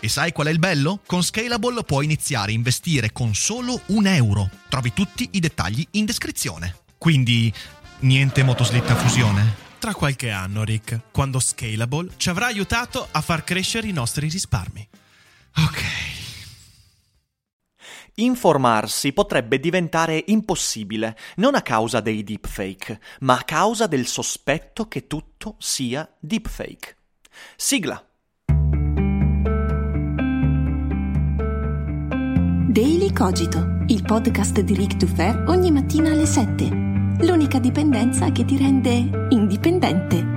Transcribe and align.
E 0.00 0.08
sai 0.08 0.32
qual 0.32 0.48
è 0.48 0.50
il 0.50 0.58
bello? 0.58 1.00
Con 1.06 1.22
Scalable 1.22 1.82
puoi 1.84 2.04
iniziare 2.04 2.50
a 2.52 2.54
investire 2.54 3.12
con 3.12 3.34
solo 3.34 3.80
un 3.86 4.06
euro. 4.06 4.50
Trovi 4.68 4.92
tutti 4.92 5.28
i 5.32 5.40
dettagli 5.40 5.86
in 5.92 6.04
descrizione. 6.04 6.76
Quindi, 6.98 7.52
niente 8.00 8.42
motoslitta 8.42 8.94
fusione? 8.96 9.62
Tra 9.78 9.94
qualche 9.94 10.30
anno, 10.30 10.64
Rick, 10.64 11.10
quando 11.10 11.38
Scalable 11.38 12.12
ci 12.16 12.30
avrà 12.30 12.46
aiutato 12.46 13.06
a 13.10 13.20
far 13.20 13.44
crescere 13.44 13.86
i 13.86 13.92
nostri 13.92 14.28
risparmi. 14.28 14.88
Ok. 15.56 15.82
Informarsi 18.16 19.12
potrebbe 19.12 19.58
diventare 19.58 20.22
impossibile, 20.28 21.16
non 21.36 21.54
a 21.54 21.62
causa 21.62 22.00
dei 22.00 22.22
deepfake, 22.22 23.00
ma 23.20 23.34
a 23.34 23.42
causa 23.42 23.86
del 23.86 24.06
sospetto 24.06 24.86
che 24.86 25.06
tutto 25.06 25.56
sia 25.58 26.08
deepfake. 26.20 26.96
Sigla. 27.56 28.02
Daily 32.74 33.12
Cogito, 33.12 33.84
il 33.86 34.02
podcast 34.02 34.58
di 34.58 34.74
Rick 34.74 34.96
Dufer 34.96 35.44
ogni 35.46 35.70
mattina 35.70 36.10
alle 36.10 36.26
7. 36.26 36.68
L'unica 37.20 37.60
dipendenza 37.60 38.32
che 38.32 38.44
ti 38.44 38.56
rende 38.56 39.28
indipendente. 39.28 40.33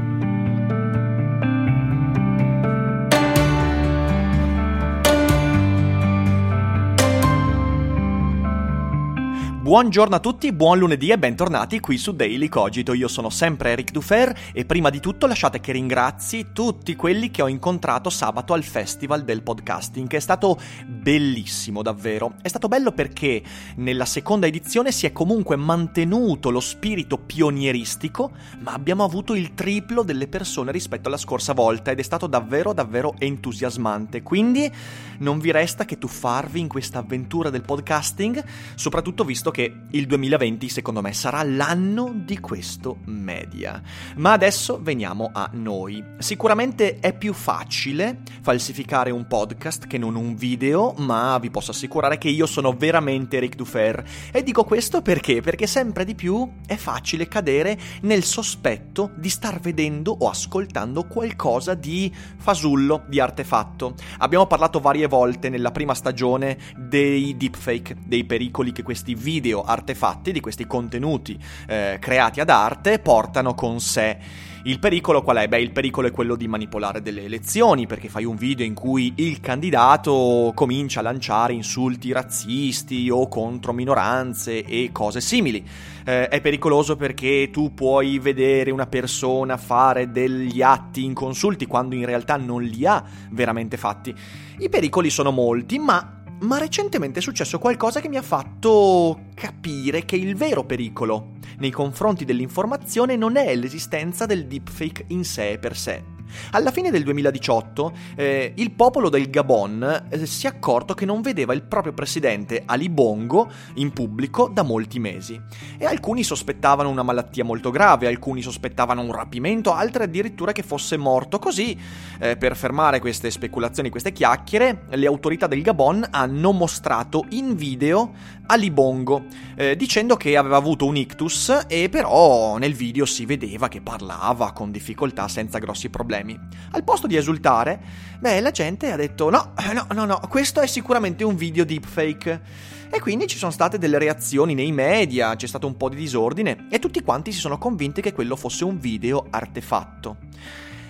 Buongiorno 9.67 10.15
a 10.15 10.19
tutti, 10.19 10.53
buon 10.53 10.77
lunedì 10.77 11.09
e 11.09 11.19
bentornati 11.19 11.81
qui 11.81 11.97
su 11.97 12.15
Daily 12.15 12.47
Cogito. 12.47 12.93
Io 12.93 13.09
sono 13.09 13.29
sempre 13.29 13.71
Eric 13.71 13.91
Dufer 13.91 14.33
e 14.53 14.63
prima 14.63 14.89
di 14.89 15.01
tutto 15.01 15.27
lasciate 15.27 15.59
che 15.59 15.73
ringrazi 15.73 16.53
tutti 16.53 16.95
quelli 16.95 17.31
che 17.31 17.41
ho 17.41 17.49
incontrato 17.49 18.09
sabato 18.09 18.53
al 18.53 18.63
Festival 18.63 19.25
del 19.25 19.43
Podcasting, 19.43 20.07
che 20.07 20.15
è 20.15 20.21
stato 20.21 20.57
bellissimo 20.85 21.81
davvero. 21.81 22.35
È 22.41 22.47
stato 22.47 22.69
bello 22.69 22.93
perché 22.93 23.43
nella 23.75 24.05
seconda 24.05 24.47
edizione 24.47 24.93
si 24.93 25.05
è 25.05 25.11
comunque 25.11 25.57
mantenuto 25.57 26.49
lo 26.49 26.61
spirito 26.61 27.17
pionieristico, 27.17 28.31
ma 28.59 28.71
abbiamo 28.71 29.03
avuto 29.03 29.35
il 29.35 29.53
triplo 29.53 30.03
delle 30.03 30.29
persone 30.29 30.71
rispetto 30.71 31.09
alla 31.09 31.17
scorsa 31.17 31.51
volta 31.51 31.91
ed 31.91 31.99
è 31.99 32.03
stato 32.03 32.27
davvero 32.27 32.71
davvero 32.71 33.15
entusiasmante. 33.17 34.23
Quindi 34.23 34.71
non 35.17 35.39
vi 35.39 35.51
resta 35.51 35.83
che 35.83 35.97
tuffarvi 35.97 36.57
in 36.57 36.69
questa 36.69 36.99
avventura 36.99 37.49
del 37.49 37.63
podcasting, 37.63 38.41
soprattutto 38.75 39.25
visto 39.25 39.51
che 39.51 39.55
che 39.57 39.73
il 39.89 40.05
2020 40.05 40.69
secondo 40.69 41.01
me 41.01 41.13
sarà 41.13 41.41
l'anno 41.41 42.13
di 42.13 42.39
questo 42.39 42.99
media. 43.05 43.81
Ma 44.17 44.33
adesso 44.33 44.79
veniamo 44.79 45.31
a 45.33 45.49
noi. 45.53 46.03
Sicuramente 46.19 46.99
è 46.99 47.17
più 47.17 47.33
facile 47.33 48.19
falsificare 48.43 49.09
un 49.09 49.25
podcast 49.25 49.87
che 49.87 49.97
non 49.97 50.13
un 50.13 50.35
video, 50.35 50.93
ma 50.97 51.39
vi 51.39 51.49
posso 51.49 51.71
assicurare 51.71 52.19
che 52.19 52.29
io 52.29 52.45
sono 52.45 52.73
veramente 52.73 53.37
Eric 53.37 53.55
Dufer. 53.55 54.07
E 54.31 54.43
dico 54.43 54.63
questo 54.63 55.01
perché? 55.01 55.41
Perché 55.41 55.65
sempre 55.65 56.05
di 56.05 56.13
più 56.13 56.47
è 56.67 56.75
facile 56.75 57.27
cadere 57.27 57.79
nel 58.01 58.23
sospetto 58.23 59.09
di 59.17 59.29
star 59.29 59.59
vedendo 59.59 60.15
o 60.19 60.29
ascoltando 60.29 61.07
qualcosa 61.07 61.73
di 61.73 62.13
fasullo, 62.37 63.05
di 63.07 63.19
artefatto. 63.19 63.95
Abbiamo 64.19 64.45
parlato 64.45 64.79
varie 64.79 65.07
volte 65.07 65.49
nella 65.49 65.71
prima 65.71 65.95
stagione 65.95 66.59
dei 66.75 67.35
deepfake, 67.35 67.95
dei 68.05 68.23
pericoli 68.23 68.71
che 68.71 68.83
questi 68.83 69.15
video 69.15 69.45
video 69.47 69.63
artefatti, 69.63 70.33
di 70.33 70.41
questi 70.41 70.67
contenuti 70.67 71.39
eh, 71.67 71.97
creati 72.01 72.41
ad 72.41 72.49
arte, 72.49 72.99
portano 72.99 73.53
con 73.53 73.79
sé. 73.79 74.17
Il 74.63 74.79
pericolo 74.79 75.21
qual 75.21 75.37
è? 75.37 75.47
Beh, 75.47 75.61
il 75.61 75.71
pericolo 75.71 76.07
è 76.07 76.11
quello 76.11 76.35
di 76.35 76.49
manipolare 76.49 77.01
delle 77.01 77.23
elezioni, 77.23 77.87
perché 77.87 78.09
fai 78.09 78.25
un 78.25 78.35
video 78.35 78.65
in 78.65 78.73
cui 78.73 79.13
il 79.17 79.39
candidato 79.39 80.51
comincia 80.53 80.99
a 80.99 81.03
lanciare 81.03 81.53
insulti 81.53 82.11
razzisti 82.11 83.09
o 83.09 83.29
contro 83.29 83.71
minoranze 83.71 84.65
e 84.65 84.89
cose 84.91 85.21
simili. 85.21 85.65
Eh, 86.05 86.27
è 86.27 86.41
pericoloso 86.41 86.97
perché 86.97 87.49
tu 87.49 87.73
puoi 87.73 88.19
vedere 88.19 88.71
una 88.71 88.87
persona 88.87 89.55
fare 89.55 90.11
degli 90.11 90.61
atti 90.61 91.05
inconsulti 91.05 91.65
quando 91.65 91.95
in 91.95 92.05
realtà 92.05 92.35
non 92.35 92.61
li 92.61 92.85
ha 92.85 93.01
veramente 93.29 93.77
fatti. 93.77 94.13
I 94.59 94.67
pericoli 94.67 95.09
sono 95.09 95.31
molti, 95.31 95.79
ma 95.79 96.16
ma 96.39 96.57
recentemente 96.57 97.19
è 97.19 97.21
successo 97.21 97.59
qualcosa 97.59 97.99
che 97.99 98.09
mi 98.09 98.17
ha 98.17 98.21
fatto 98.21 99.25
capire 99.33 100.05
che 100.05 100.15
il 100.15 100.35
vero 100.35 100.63
pericolo 100.63 101.35
nei 101.59 101.71
confronti 101.71 102.25
dell'informazione 102.25 103.15
non 103.15 103.37
è 103.37 103.55
l'esistenza 103.55 104.25
del 104.25 104.45
deepfake 104.45 105.05
in 105.07 105.23
sé 105.23 105.57
per 105.59 105.75
sé, 105.75 106.03
alla 106.51 106.71
fine 106.71 106.91
del 106.91 107.03
2018 107.03 107.93
eh, 108.15 108.53
il 108.55 108.71
popolo 108.71 109.09
del 109.09 109.29
Gabon 109.29 110.05
eh, 110.09 110.25
si 110.25 110.45
è 110.45 110.49
accorto 110.49 110.93
che 110.93 111.05
non 111.05 111.21
vedeva 111.21 111.53
il 111.53 111.63
proprio 111.63 111.93
presidente 111.93 112.63
Ali 112.65 112.89
Bongo 112.89 113.49
in 113.75 113.91
pubblico 113.91 114.49
da 114.51 114.63
molti 114.63 114.99
mesi 114.99 115.39
e 115.77 115.85
alcuni 115.85 116.23
sospettavano 116.23 116.89
una 116.89 117.03
malattia 117.03 117.43
molto 117.43 117.71
grave, 117.71 118.07
alcuni 118.07 118.41
sospettavano 118.41 119.01
un 119.01 119.11
rapimento, 119.11 119.73
altri 119.73 120.03
addirittura 120.03 120.51
che 120.51 120.63
fosse 120.63 120.97
morto. 120.97 121.39
Così, 121.39 121.77
eh, 122.19 122.37
per 122.37 122.55
fermare 122.55 122.99
queste 122.99 123.31
speculazioni, 123.31 123.89
queste 123.89 124.11
chiacchiere, 124.11 124.85
le 124.89 125.07
autorità 125.07 125.47
del 125.47 125.61
Gabon 125.61 126.05
hanno 126.09 126.51
mostrato 126.51 127.25
in 127.29 127.55
video 127.55 128.13
Ali 128.47 128.71
Bongo 128.71 129.25
eh, 129.55 129.75
dicendo 129.75 130.15
che 130.15 130.37
aveva 130.37 130.57
avuto 130.57 130.85
un 130.85 130.95
ictus 130.95 131.65
e 131.67 131.89
però 131.89 132.57
nel 132.57 132.73
video 132.73 133.05
si 133.05 133.25
vedeva 133.25 133.67
che 133.67 133.81
parlava 133.81 134.51
con 134.51 134.71
difficoltà 134.71 135.27
senza 135.27 135.59
grossi 135.59 135.89
problemi 135.89 136.16
problemi. 136.17 136.39
Al 136.71 136.83
posto 136.83 137.07
di 137.07 137.15
esultare, 137.15 137.79
beh, 138.19 138.39
la 138.41 138.51
gente 138.51 138.91
ha 138.91 138.95
detto 138.95 139.29
no, 139.29 139.53
eh, 139.57 139.73
no, 139.73 139.87
no, 139.93 140.05
no, 140.05 140.19
questo 140.29 140.61
è 140.61 140.67
sicuramente 140.67 141.23
un 141.23 141.35
video 141.35 141.65
deepfake. 141.65 142.41
E 142.89 143.01
quindi 143.01 143.27
ci 143.27 143.37
sono 143.37 143.51
state 143.51 143.77
delle 143.77 143.99
reazioni 143.99 144.53
nei 144.53 144.71
media, 144.71 145.35
c'è 145.35 145.45
stato 145.45 145.67
un 145.67 145.75
po' 145.75 145.89
di 145.89 145.97
disordine 145.97 146.67
e 146.69 146.79
tutti 146.79 147.01
quanti 147.01 147.33
si 147.33 147.39
sono 147.39 147.57
convinti 147.57 148.01
che 148.01 148.13
quello 148.13 148.37
fosse 148.37 148.63
un 148.63 148.79
video 148.79 149.27
artefatto. 149.29 150.17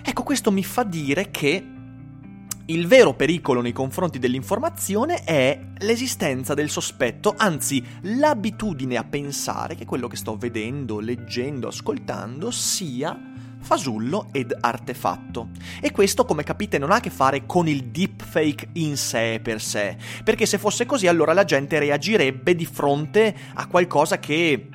Ecco, 0.02 0.22
questo 0.22 0.52
mi 0.52 0.62
fa 0.62 0.84
dire 0.84 1.30
che 1.32 1.66
il 2.66 2.86
vero 2.86 3.14
pericolo 3.14 3.62
nei 3.62 3.72
confronti 3.72 4.20
dell'informazione 4.20 5.24
è 5.24 5.58
l'esistenza 5.78 6.54
del 6.54 6.70
sospetto, 6.70 7.34
anzi 7.36 7.84
l'abitudine 8.02 8.96
a 8.96 9.04
pensare 9.04 9.74
che 9.74 9.84
quello 9.84 10.06
che 10.06 10.16
sto 10.16 10.36
vedendo, 10.36 11.00
leggendo, 11.00 11.66
ascoltando 11.66 12.52
sia 12.52 13.18
fasullo 13.60 14.28
ed 14.32 14.56
artefatto. 14.58 15.50
E 15.80 15.90
questo, 15.90 16.24
come 16.24 16.42
capite, 16.42 16.78
non 16.78 16.90
ha 16.90 16.96
a 16.96 17.00
che 17.00 17.10
fare 17.10 17.46
con 17.46 17.68
il 17.68 17.84
deepfake 17.84 18.68
in 18.74 18.96
sé 18.96 19.40
per 19.42 19.60
sé, 19.60 19.96
perché 20.24 20.46
se 20.46 20.58
fosse 20.58 20.86
così 20.86 21.06
allora 21.06 21.32
la 21.32 21.44
gente 21.44 21.78
reagirebbe 21.78 22.54
di 22.54 22.66
fronte 22.66 23.34
a 23.54 23.66
qualcosa 23.66 24.18
che 24.18 24.68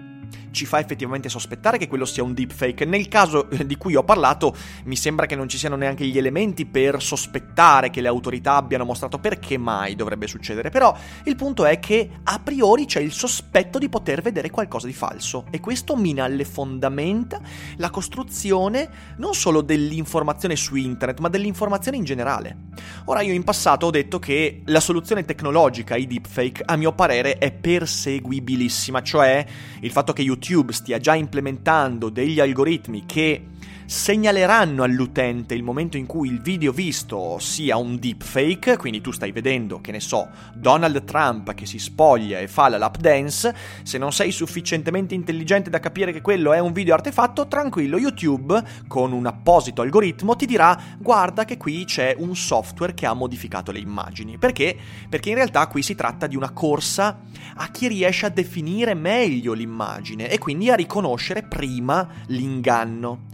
ci 0.53 0.65
fa 0.65 0.79
effettivamente 0.79 1.27
sospettare 1.27 1.77
che 1.77 1.87
quello 1.87 2.05
sia 2.05 2.23
un 2.23 2.33
deepfake. 2.33 2.85
Nel 2.85 3.07
caso 3.07 3.49
eh, 3.49 3.65
di 3.65 3.75
cui 3.75 3.95
ho 3.95 4.03
parlato, 4.03 4.55
mi 4.85 4.95
sembra 4.95 5.25
che 5.25 5.35
non 5.35 5.49
ci 5.49 5.57
siano 5.57 5.75
neanche 5.75 6.05
gli 6.05 6.17
elementi 6.17 6.65
per 6.65 7.01
sospettare 7.01 7.89
che 7.89 8.01
le 8.01 8.07
autorità 8.07 8.55
abbiano 8.55 8.85
mostrato 8.85 9.17
perché 9.17 9.57
mai 9.57 9.95
dovrebbe 9.95 10.27
succedere. 10.27 10.69
Però 10.69 10.95
il 11.25 11.35
punto 11.35 11.65
è 11.65 11.79
che 11.79 12.09
a 12.23 12.39
priori 12.39 12.85
c'è 12.85 13.01
il 13.01 13.11
sospetto 13.11 13.79
di 13.79 13.89
poter 13.89 14.21
vedere 14.21 14.51
qualcosa 14.51 14.85
di 14.85 14.93
falso 14.93 15.45
e 15.49 15.59
questo 15.59 15.95
mina 15.95 16.23
alle 16.23 16.45
fondamenta 16.45 17.41
la 17.77 17.89
costruzione 17.89 18.89
non 19.17 19.33
solo 19.33 19.61
dell'informazione 19.61 20.55
su 20.55 20.75
internet, 20.75 21.19
ma 21.19 21.29
dell'informazione 21.29 21.97
in 21.97 22.03
generale. 22.03 22.57
Ora 23.05 23.21
io 23.21 23.33
in 23.33 23.43
passato 23.43 23.87
ho 23.87 23.91
detto 23.91 24.19
che 24.19 24.61
la 24.65 24.79
soluzione 24.79 25.25
tecnologica 25.25 25.95
ai 25.95 26.05
deepfake, 26.05 26.61
a 26.63 26.75
mio 26.75 26.93
parere, 26.93 27.39
è 27.39 27.51
perseguibilissima, 27.51 29.01
cioè 29.01 29.43
il 29.79 29.91
fatto 29.91 30.13
che 30.13 30.21
YouTube 30.21 30.41
YouTube 30.49 30.73
stia 30.73 30.99
già 30.99 31.15
implementando 31.15 32.09
degli 32.09 32.39
algoritmi 32.39 33.05
che 33.05 33.45
segnaleranno 33.85 34.83
all'utente 34.83 35.53
il 35.53 35.63
momento 35.63 35.97
in 35.97 36.05
cui 36.05 36.29
il 36.29 36.41
video 36.41 36.71
visto 36.71 37.37
sia 37.39 37.77
un 37.77 37.97
deepfake, 37.97 38.77
quindi 38.77 39.01
tu 39.01 39.11
stai 39.11 39.31
vedendo, 39.31 39.81
che 39.81 39.91
ne 39.91 39.99
so, 39.99 40.29
Donald 40.53 41.03
Trump 41.03 41.53
che 41.53 41.65
si 41.65 41.79
spoglia 41.79 42.39
e 42.39 42.47
fa 42.47 42.69
la 42.69 42.77
lap 42.77 42.97
dance, 42.97 43.55
se 43.83 43.97
non 43.97 44.11
sei 44.11 44.31
sufficientemente 44.31 45.13
intelligente 45.13 45.69
da 45.69 45.79
capire 45.79 46.11
che 46.11 46.21
quello 46.21 46.53
è 46.53 46.59
un 46.59 46.71
video 46.71 46.93
artefatto, 46.93 47.47
tranquillo, 47.47 47.97
YouTube 47.97 48.61
con 48.87 49.11
un 49.11 49.25
apposito 49.25 49.81
algoritmo 49.81 50.35
ti 50.35 50.45
dirà 50.45 50.77
guarda 50.99 51.45
che 51.45 51.57
qui 51.57 51.85
c'è 51.85 52.15
un 52.17 52.35
software 52.35 52.93
che 52.93 53.05
ha 53.05 53.13
modificato 53.13 53.71
le 53.71 53.79
immagini. 53.79 54.37
Perché? 54.37 54.75
Perché 55.09 55.29
in 55.29 55.35
realtà 55.35 55.67
qui 55.67 55.81
si 55.81 55.95
tratta 55.95 56.27
di 56.27 56.35
una 56.35 56.51
corsa 56.51 57.19
a 57.55 57.67
chi 57.69 57.87
riesce 57.87 58.25
a 58.25 58.29
definire 58.29 58.93
meglio 58.93 59.53
l'immagine 59.53 60.29
e 60.29 60.37
quindi 60.37 60.69
a 60.69 60.75
riconoscere 60.75 61.43
prima 61.43 62.07
l'inganno. 62.27 63.27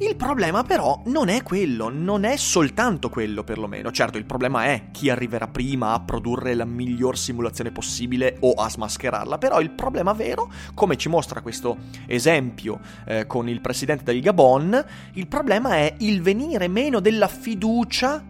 Il 0.00 0.14
problema 0.14 0.62
però 0.62 1.02
non 1.06 1.28
è 1.28 1.42
quello, 1.42 1.88
non 1.88 2.22
è 2.22 2.36
soltanto 2.36 3.08
quello 3.08 3.42
perlomeno. 3.42 3.90
Certo, 3.90 4.16
il 4.16 4.26
problema 4.26 4.66
è 4.66 4.90
chi 4.92 5.10
arriverà 5.10 5.48
prima 5.48 5.92
a 5.92 6.00
produrre 6.00 6.54
la 6.54 6.64
miglior 6.64 7.18
simulazione 7.18 7.72
possibile 7.72 8.36
o 8.40 8.52
a 8.52 8.70
smascherarla, 8.70 9.38
però 9.38 9.60
il 9.60 9.70
problema 9.70 10.12
vero, 10.12 10.52
come 10.72 10.96
ci 10.96 11.08
mostra 11.08 11.40
questo 11.40 11.78
esempio 12.06 12.78
eh, 13.06 13.26
con 13.26 13.48
il 13.48 13.60
presidente 13.60 14.04
del 14.04 14.20
Gabon, 14.20 14.84
il 15.14 15.26
problema 15.26 15.70
è 15.74 15.92
il 15.98 16.22
venire 16.22 16.68
meno 16.68 17.00
della 17.00 17.26
fiducia 17.26 18.24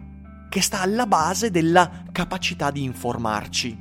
che 0.49 0.61
sta 0.61 0.81
alla 0.81 1.05
base 1.05 1.51
della 1.51 2.03
capacità 2.11 2.71
di 2.71 2.81
informarci. 2.81 3.77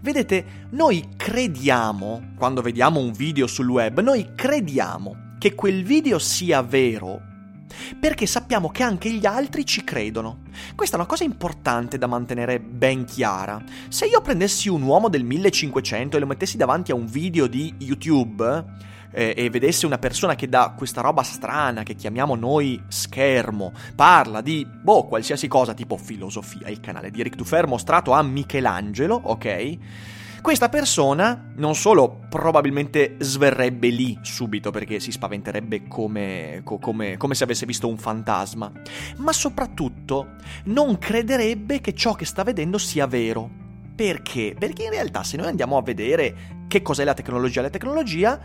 Vedete, 0.00 0.66
noi 0.70 1.10
crediamo, 1.16 2.32
quando 2.36 2.62
vediamo 2.62 2.98
un 2.98 3.12
video 3.12 3.46
sul 3.46 3.68
web, 3.68 4.00
noi 4.00 4.32
crediamo 4.34 5.28
che 5.40 5.54
quel 5.54 5.84
video 5.84 6.18
sia 6.18 6.60
vero 6.60 7.22
perché 7.98 8.26
sappiamo 8.26 8.68
che 8.68 8.82
anche 8.82 9.10
gli 9.10 9.24
altri 9.24 9.64
ci 9.64 9.84
credono. 9.84 10.40
Questa 10.74 10.96
è 10.96 10.98
una 10.98 11.08
cosa 11.08 11.24
importante 11.24 11.96
da 11.96 12.06
mantenere 12.06 12.60
ben 12.60 13.06
chiara. 13.06 13.62
Se 13.88 14.04
io 14.04 14.20
prendessi 14.20 14.68
un 14.68 14.82
uomo 14.82 15.08
del 15.08 15.24
1500 15.24 16.18
e 16.18 16.20
lo 16.20 16.26
mettessi 16.26 16.58
davanti 16.58 16.90
a 16.90 16.94
un 16.94 17.06
video 17.06 17.46
di 17.46 17.72
YouTube 17.78 18.64
eh, 19.12 19.32
e 19.34 19.48
vedesse 19.48 19.86
una 19.86 19.96
persona 19.96 20.34
che 20.34 20.46
da 20.46 20.74
questa 20.76 21.00
roba 21.00 21.22
strana 21.22 21.84
che 21.84 21.94
chiamiamo 21.94 22.34
noi 22.34 22.78
schermo 22.88 23.72
parla 23.94 24.42
di, 24.42 24.66
boh, 24.66 25.06
qualsiasi 25.06 25.48
cosa 25.48 25.72
tipo 25.72 25.96
filosofia, 25.96 26.68
il 26.68 26.80
canale 26.80 27.10
di 27.10 27.22
Rick 27.22 27.36
Dufer 27.36 27.66
mostrato 27.66 28.12
a 28.12 28.22
Michelangelo, 28.22 29.18
ok? 29.24 29.78
Questa 30.40 30.70
persona 30.70 31.52
non 31.56 31.74
solo 31.74 32.20
probabilmente 32.30 33.16
sverrebbe 33.18 33.88
lì 33.88 34.18
subito 34.22 34.70
perché 34.70 34.98
si 34.98 35.12
spaventerebbe 35.12 35.86
come, 35.86 36.62
come, 36.64 37.18
come, 37.18 37.34
se 37.34 37.44
avesse 37.44 37.66
visto 37.66 37.86
un 37.86 37.98
fantasma, 37.98 38.72
ma 39.18 39.32
soprattutto 39.32 40.36
non 40.64 40.96
crederebbe 40.96 41.82
che 41.82 41.94
ciò 41.94 42.14
che 42.14 42.24
sta 42.24 42.42
vedendo 42.42 42.78
sia 42.78 43.06
vero. 43.06 43.48
Perché? 43.94 44.56
Perché 44.58 44.84
in 44.84 44.90
realtà 44.90 45.22
se 45.22 45.36
noi 45.36 45.48
andiamo 45.48 45.76
a 45.76 45.82
vedere 45.82 46.34
che 46.68 46.80
cos'è 46.80 47.04
la 47.04 47.14
tecnologia, 47.14 47.60
la 47.60 47.68
tecnologia 47.68 48.40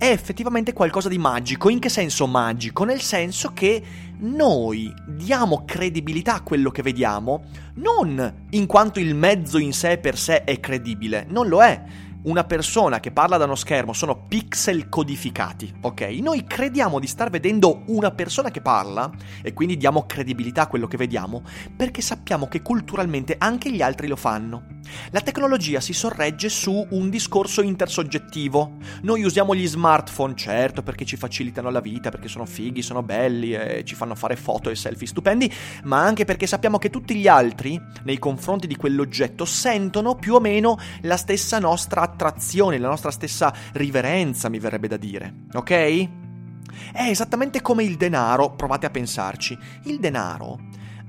è 0.00 0.10
effettivamente 0.10 0.72
qualcosa 0.72 1.10
di 1.10 1.18
magico. 1.18 1.68
In 1.68 1.78
che 1.78 1.90
senso 1.90 2.26
magico? 2.26 2.84
Nel 2.84 3.02
senso 3.02 3.52
che 3.52 3.82
noi 4.20 4.90
diamo 5.06 5.66
credibilità 5.66 6.36
a 6.36 6.40
quello 6.40 6.70
che 6.70 6.80
vediamo, 6.80 7.44
non 7.74 8.46
in 8.48 8.64
quanto 8.64 8.98
il 8.98 9.14
mezzo 9.14 9.58
in 9.58 9.74
sé 9.74 9.98
per 9.98 10.16
sé 10.16 10.44
è 10.44 10.58
credibile, 10.58 11.26
non 11.28 11.48
lo 11.48 11.62
è 11.62 11.82
una 12.22 12.44
persona 12.44 13.00
che 13.00 13.12
parla 13.12 13.38
da 13.38 13.44
uno 13.44 13.54
schermo 13.54 13.92
sono 13.92 14.26
pixel 14.26 14.88
codificati, 14.88 15.72
ok? 15.80 16.02
Noi 16.20 16.44
crediamo 16.44 16.98
di 16.98 17.06
star 17.06 17.30
vedendo 17.30 17.82
una 17.86 18.10
persona 18.10 18.50
che 18.50 18.60
parla 18.60 19.10
e 19.42 19.52
quindi 19.54 19.76
diamo 19.76 20.04
credibilità 20.04 20.62
a 20.62 20.66
quello 20.66 20.86
che 20.86 20.98
vediamo 20.98 21.42
perché 21.74 22.02
sappiamo 22.02 22.46
che 22.48 22.60
culturalmente 22.60 23.36
anche 23.38 23.72
gli 23.72 23.80
altri 23.80 24.06
lo 24.06 24.16
fanno. 24.16 24.78
La 25.10 25.20
tecnologia 25.20 25.80
si 25.80 25.92
sorregge 25.92 26.48
su 26.48 26.86
un 26.90 27.10
discorso 27.10 27.62
intersoggettivo. 27.62 28.76
Noi 29.02 29.22
usiamo 29.22 29.54
gli 29.54 29.66
smartphone, 29.66 30.34
certo, 30.34 30.82
perché 30.82 31.04
ci 31.04 31.16
facilitano 31.16 31.70
la 31.70 31.80
vita, 31.80 32.10
perché 32.10 32.28
sono 32.28 32.44
fighi, 32.44 32.82
sono 32.82 33.02
belli 33.02 33.54
e 33.54 33.84
ci 33.84 33.94
fanno 33.94 34.14
fare 34.14 34.36
foto 34.36 34.68
e 34.68 34.74
selfie 34.74 35.06
stupendi, 35.06 35.52
ma 35.84 36.02
anche 36.02 36.24
perché 36.24 36.46
sappiamo 36.46 36.78
che 36.78 36.90
tutti 36.90 37.14
gli 37.14 37.28
altri, 37.28 37.80
nei 38.04 38.18
confronti 38.18 38.66
di 38.66 38.76
quell'oggetto, 38.76 39.44
sentono 39.44 40.16
più 40.16 40.34
o 40.34 40.40
meno 40.40 40.78
la 41.02 41.16
stessa 41.16 41.58
nostra 41.58 42.09
attrazione, 42.10 42.78
la 42.78 42.88
nostra 42.88 43.10
stessa 43.10 43.52
riverenza, 43.72 44.48
mi 44.48 44.58
verrebbe 44.58 44.88
da 44.88 44.96
dire, 44.96 45.46
ok? 45.52 45.70
È 46.92 47.02
esattamente 47.02 47.60
come 47.62 47.84
il 47.84 47.96
denaro, 47.96 48.54
provate 48.54 48.86
a 48.86 48.90
pensarci. 48.90 49.58
Il 49.84 49.98
denaro 49.98 50.58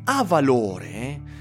ha 0.06 0.24
valore 0.24 1.32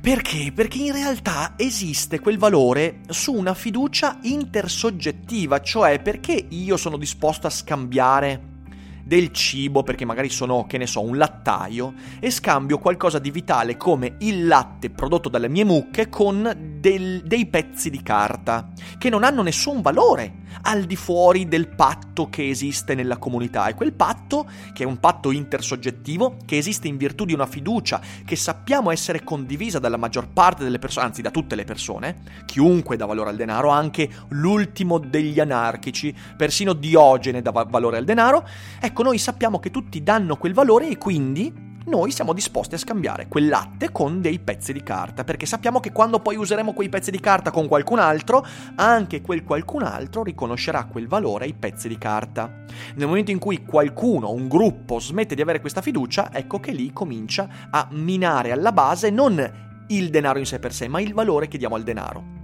perché? 0.00 0.50
Perché 0.52 0.78
in 0.78 0.92
realtà 0.92 1.54
esiste 1.56 2.18
quel 2.18 2.38
valore 2.38 3.02
su 3.08 3.32
una 3.32 3.54
fiducia 3.54 4.18
intersoggettiva, 4.22 5.60
cioè 5.60 6.00
perché 6.02 6.46
io 6.48 6.76
sono 6.76 6.96
disposto 6.96 7.46
a 7.46 7.50
scambiare 7.50 8.54
del 9.04 9.30
cibo, 9.30 9.84
perché 9.84 10.04
magari 10.04 10.28
sono, 10.28 10.66
che 10.66 10.78
ne 10.78 10.88
so, 10.88 11.02
un 11.02 11.16
lattaio, 11.16 11.94
e 12.18 12.32
scambio 12.32 12.78
qualcosa 12.78 13.20
di 13.20 13.30
vitale 13.30 13.76
come 13.76 14.16
il 14.18 14.48
latte 14.48 14.90
prodotto 14.90 15.28
dalle 15.28 15.48
mie 15.48 15.64
mucche 15.64 16.08
con 16.08 16.75
del, 16.86 17.22
dei 17.24 17.46
pezzi 17.46 17.90
di 17.90 18.00
carta, 18.00 18.68
che 18.96 19.10
non 19.10 19.24
hanno 19.24 19.42
nessun 19.42 19.82
valore 19.82 20.44
al 20.62 20.84
di 20.84 20.94
fuori 20.94 21.48
del 21.48 21.66
patto 21.66 22.28
che 22.30 22.48
esiste 22.48 22.94
nella 22.94 23.16
comunità. 23.16 23.66
E 23.66 23.74
quel 23.74 23.92
patto, 23.92 24.48
che 24.72 24.84
è 24.84 24.86
un 24.86 25.00
patto 25.00 25.32
intersoggettivo, 25.32 26.36
che 26.46 26.56
esiste 26.56 26.86
in 26.86 26.96
virtù 26.96 27.24
di 27.24 27.32
una 27.32 27.46
fiducia 27.46 28.00
che 28.24 28.36
sappiamo 28.36 28.92
essere 28.92 29.24
condivisa 29.24 29.80
dalla 29.80 29.96
maggior 29.96 30.28
parte 30.28 30.62
delle 30.62 30.78
persone, 30.78 31.06
anzi 31.06 31.22
da 31.22 31.32
tutte 31.32 31.56
le 31.56 31.64
persone, 31.64 32.22
chiunque 32.46 32.96
dà 32.96 33.04
valore 33.04 33.30
al 33.30 33.36
denaro, 33.36 33.70
anche 33.70 34.08
l'ultimo 34.28 34.98
degli 34.98 35.40
anarchici, 35.40 36.14
persino 36.36 36.72
Diogene 36.72 37.42
dà 37.42 37.50
valore 37.50 37.96
al 37.96 38.04
denaro, 38.04 38.46
ecco 38.80 39.02
noi 39.02 39.18
sappiamo 39.18 39.58
che 39.58 39.72
tutti 39.72 40.04
danno 40.04 40.36
quel 40.36 40.54
valore 40.54 40.88
e 40.88 40.98
quindi 40.98 41.65
noi 41.86 42.10
siamo 42.10 42.32
disposti 42.32 42.74
a 42.74 42.78
scambiare 42.78 43.28
quel 43.28 43.48
latte 43.48 43.92
con 43.92 44.20
dei 44.20 44.38
pezzi 44.38 44.72
di 44.72 44.82
carta, 44.82 45.24
perché 45.24 45.46
sappiamo 45.46 45.80
che 45.80 45.92
quando 45.92 46.20
poi 46.20 46.36
useremo 46.36 46.72
quei 46.72 46.88
pezzi 46.88 47.10
di 47.10 47.20
carta 47.20 47.50
con 47.50 47.68
qualcun 47.68 47.98
altro, 47.98 48.44
anche 48.74 49.20
quel 49.20 49.44
qualcun 49.44 49.82
altro 49.82 50.22
riconoscerà 50.22 50.84
quel 50.84 51.06
valore 51.06 51.44
ai 51.44 51.54
pezzi 51.54 51.88
di 51.88 51.98
carta. 51.98 52.64
Nel 52.94 53.06
momento 53.06 53.30
in 53.30 53.38
cui 53.38 53.64
qualcuno, 53.64 54.30
un 54.32 54.48
gruppo, 54.48 54.98
smette 54.98 55.34
di 55.34 55.42
avere 55.42 55.60
questa 55.60 55.80
fiducia, 55.80 56.30
ecco 56.32 56.58
che 56.58 56.72
lì 56.72 56.92
comincia 56.92 57.48
a 57.70 57.86
minare 57.92 58.52
alla 58.52 58.72
base 58.72 59.10
non 59.10 59.64
il 59.88 60.10
denaro 60.10 60.38
in 60.38 60.46
sé 60.46 60.58
per 60.58 60.72
sé, 60.72 60.88
ma 60.88 61.00
il 61.00 61.14
valore 61.14 61.46
che 61.46 61.58
diamo 61.58 61.76
al 61.76 61.84
denaro 61.84 62.35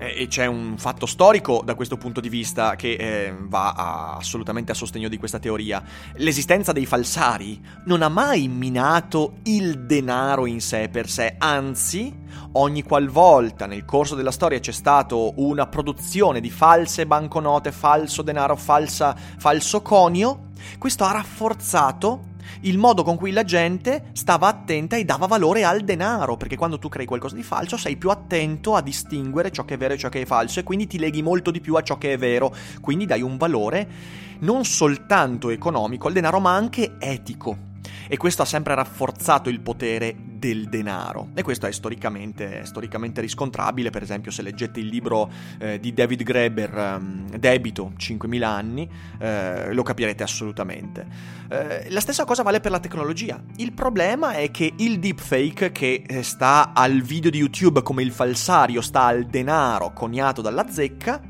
e 0.00 0.26
c'è 0.28 0.46
un 0.46 0.76
fatto 0.78 1.04
storico 1.04 1.60
da 1.62 1.74
questo 1.74 1.98
punto 1.98 2.20
di 2.20 2.30
vista 2.30 2.74
che 2.74 2.92
eh, 2.92 3.34
va 3.38 3.72
a, 3.72 4.16
assolutamente 4.16 4.72
a 4.72 4.74
sostegno 4.74 5.08
di 5.08 5.18
questa 5.18 5.38
teoria. 5.38 5.82
L'esistenza 6.14 6.72
dei 6.72 6.86
falsari 6.86 7.60
non 7.84 8.00
ha 8.00 8.08
mai 8.08 8.48
minato 8.48 9.34
il 9.44 9.84
denaro 9.84 10.46
in 10.46 10.62
sé 10.62 10.88
per 10.88 11.10
sé, 11.10 11.34
anzi, 11.36 12.16
ogni 12.52 12.82
qualvolta 12.82 13.66
nel 13.66 13.84
corso 13.84 14.14
della 14.14 14.30
storia 14.30 14.58
c'è 14.58 14.72
stata 14.72 15.14
una 15.14 15.66
produzione 15.66 16.40
di 16.40 16.50
false 16.50 17.06
banconote, 17.06 17.70
falso 17.70 18.22
denaro, 18.22 18.56
falsa, 18.56 19.14
falso 19.14 19.82
conio, 19.82 20.48
questo 20.78 21.04
ha 21.04 21.12
rafforzato 21.12 22.28
il 22.62 22.78
modo 22.78 23.02
con 23.02 23.16
cui 23.16 23.30
la 23.30 23.44
gente 23.44 24.04
stava 24.12 24.48
attenta 24.48 24.96
e 24.96 25.04
dava 25.04 25.26
valore 25.26 25.64
al 25.64 25.82
denaro, 25.82 26.36
perché 26.36 26.56
quando 26.56 26.78
tu 26.78 26.88
crei 26.88 27.06
qualcosa 27.06 27.34
di 27.34 27.42
falso 27.42 27.76
sei 27.76 27.96
più 27.96 28.10
attento 28.10 28.74
a 28.74 28.82
distinguere 28.82 29.50
ciò 29.50 29.64
che 29.64 29.74
è 29.74 29.78
vero 29.78 29.94
e 29.94 29.98
ciò 29.98 30.08
che 30.08 30.22
è 30.22 30.26
falso 30.26 30.60
e 30.60 30.62
quindi 30.62 30.86
ti 30.86 30.98
leghi 30.98 31.22
molto 31.22 31.50
di 31.50 31.60
più 31.60 31.74
a 31.74 31.82
ciò 31.82 31.98
che 31.98 32.12
è 32.12 32.18
vero, 32.18 32.54
quindi 32.80 33.06
dai 33.06 33.22
un 33.22 33.36
valore 33.36 33.88
non 34.40 34.64
soltanto 34.64 35.50
economico 35.50 36.06
al 36.06 36.14
denaro 36.14 36.40
ma 36.40 36.54
anche 36.54 36.96
etico 36.98 37.69
e 38.12 38.16
questo 38.16 38.42
ha 38.42 38.44
sempre 38.44 38.74
rafforzato 38.74 39.48
il 39.48 39.60
potere 39.60 40.16
del 40.18 40.68
denaro 40.68 41.28
e 41.34 41.42
questo 41.44 41.66
è 41.66 41.70
storicamente, 41.70 42.64
storicamente 42.64 43.20
riscontrabile, 43.20 43.90
per 43.90 44.02
esempio 44.02 44.32
se 44.32 44.42
leggete 44.42 44.80
il 44.80 44.88
libro 44.88 45.30
eh, 45.60 45.78
di 45.78 45.94
David 45.94 46.24
Graeber, 46.24 46.98
um, 46.98 47.28
Debito, 47.38 47.92
5.000 47.96 48.42
anni, 48.42 48.90
eh, 49.20 49.72
lo 49.72 49.84
capirete 49.84 50.24
assolutamente. 50.24 51.06
Eh, 51.48 51.88
la 51.90 52.00
stessa 52.00 52.24
cosa 52.24 52.42
vale 52.42 52.58
per 52.58 52.72
la 52.72 52.80
tecnologia. 52.80 53.40
Il 53.58 53.74
problema 53.74 54.32
è 54.32 54.50
che 54.50 54.72
il 54.78 54.98
deepfake 54.98 55.70
che 55.70 56.02
eh, 56.04 56.24
sta 56.24 56.72
al 56.74 57.02
video 57.02 57.30
di 57.30 57.38
YouTube 57.38 57.82
come 57.82 58.02
il 58.02 58.10
falsario 58.10 58.80
sta 58.80 59.04
al 59.04 59.26
denaro 59.26 59.92
coniato 59.92 60.42
dalla 60.42 60.68
zecca, 60.68 61.20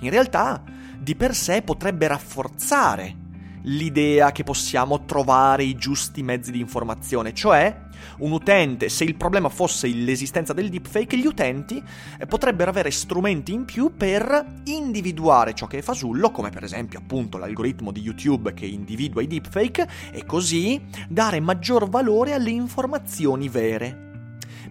in 0.00 0.10
realtà 0.10 0.64
di 0.98 1.14
per 1.14 1.32
sé 1.32 1.62
potrebbe 1.62 2.08
rafforzare 2.08 3.22
l'idea 3.64 4.32
che 4.32 4.42
possiamo 4.42 5.04
trovare 5.04 5.64
i 5.64 5.74
giusti 5.74 6.22
mezzi 6.22 6.50
di 6.50 6.60
informazione, 6.60 7.32
cioè 7.32 7.82
un 8.18 8.32
utente, 8.32 8.88
se 8.88 9.04
il 9.04 9.16
problema 9.16 9.48
fosse 9.48 9.88
l'esistenza 9.88 10.52
del 10.52 10.68
deepfake, 10.68 11.16
gli 11.16 11.26
utenti 11.26 11.82
eh, 12.18 12.26
potrebbero 12.26 12.70
avere 12.70 12.90
strumenti 12.90 13.52
in 13.52 13.64
più 13.64 13.94
per 13.96 14.62
individuare 14.64 15.54
ciò 15.54 15.66
che 15.66 15.78
è 15.78 15.82
fasullo, 15.82 16.30
come 16.30 16.50
per 16.50 16.64
esempio 16.64 16.98
appunto 16.98 17.38
l'algoritmo 17.38 17.92
di 17.92 18.00
YouTube 18.00 18.54
che 18.54 18.66
individua 18.66 19.22
i 19.22 19.26
deepfake, 19.26 19.88
e 20.12 20.24
così 20.24 20.80
dare 21.08 21.40
maggior 21.40 21.88
valore 21.88 22.34
alle 22.34 22.50
informazioni 22.50 23.48
vere. 23.48 24.02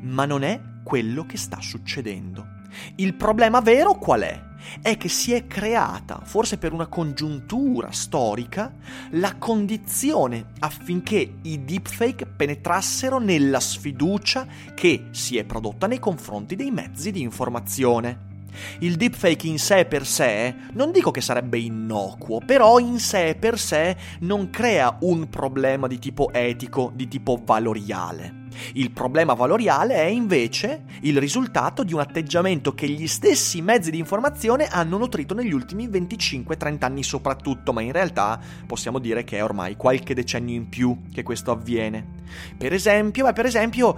Ma 0.01 0.25
non 0.25 0.43
è 0.43 0.59
quello 0.83 1.25
che 1.25 1.37
sta 1.37 1.59
succedendo. 1.61 2.61
Il 2.95 3.13
problema 3.15 3.61
vero 3.61 3.95
qual 3.95 4.21
è? 4.21 4.51
È 4.81 4.97
che 4.97 5.09
si 5.09 5.33
è 5.33 5.47
creata, 5.47 6.21
forse 6.23 6.57
per 6.57 6.73
una 6.73 6.87
congiuntura 6.87 7.91
storica, 7.91 8.73
la 9.11 9.35
condizione 9.37 10.51
affinché 10.59 11.35
i 11.41 11.63
deepfake 11.63 12.25
penetrassero 12.25 13.19
nella 13.19 13.59
sfiducia 13.59 14.45
che 14.73 15.07
si 15.11 15.37
è 15.37 15.43
prodotta 15.43 15.87
nei 15.87 15.99
confronti 15.99 16.55
dei 16.55 16.71
mezzi 16.71 17.11
di 17.11 17.21
informazione. 17.21 18.31
Il 18.79 18.95
deepfake 18.95 19.47
in 19.47 19.57
sé 19.57 19.85
per 19.85 20.05
sé, 20.05 20.53
non 20.73 20.91
dico 20.91 21.11
che 21.11 21.21
sarebbe 21.21 21.57
innocuo, 21.57 22.39
però 22.45 22.77
in 22.79 22.99
sé 22.99 23.35
per 23.39 23.57
sé 23.57 23.95
non 24.19 24.49
crea 24.49 24.97
un 25.01 25.27
problema 25.29 25.87
di 25.87 25.97
tipo 25.97 26.31
etico, 26.31 26.91
di 26.93 27.07
tipo 27.07 27.41
valoriale. 27.43 28.41
Il 28.73 28.91
problema 28.91 29.33
valoriale 29.33 29.95
è 29.95 30.05
invece 30.05 30.83
il 31.01 31.17
risultato 31.17 31.83
di 31.83 31.93
un 31.93 31.99
atteggiamento 31.99 32.73
che 32.73 32.87
gli 32.87 33.07
stessi 33.07 33.61
mezzi 33.61 33.91
di 33.91 33.97
informazione 33.97 34.67
hanno 34.67 34.97
nutrito 34.97 35.33
negli 35.33 35.53
ultimi 35.53 35.87
25-30 35.87 36.77
anni 36.79 37.03
soprattutto, 37.03 37.73
ma 37.73 37.81
in 37.81 37.91
realtà 37.91 38.39
possiamo 38.65 38.99
dire 38.99 39.23
che 39.23 39.37
è 39.37 39.43
ormai 39.43 39.75
qualche 39.75 40.13
decennio 40.13 40.55
in 40.55 40.69
più 40.69 40.97
che 41.13 41.23
questo 41.23 41.51
avviene. 41.51 42.21
Per 42.57 42.73
esempio, 42.73 43.31
per 43.33 43.45
esempio 43.45 43.97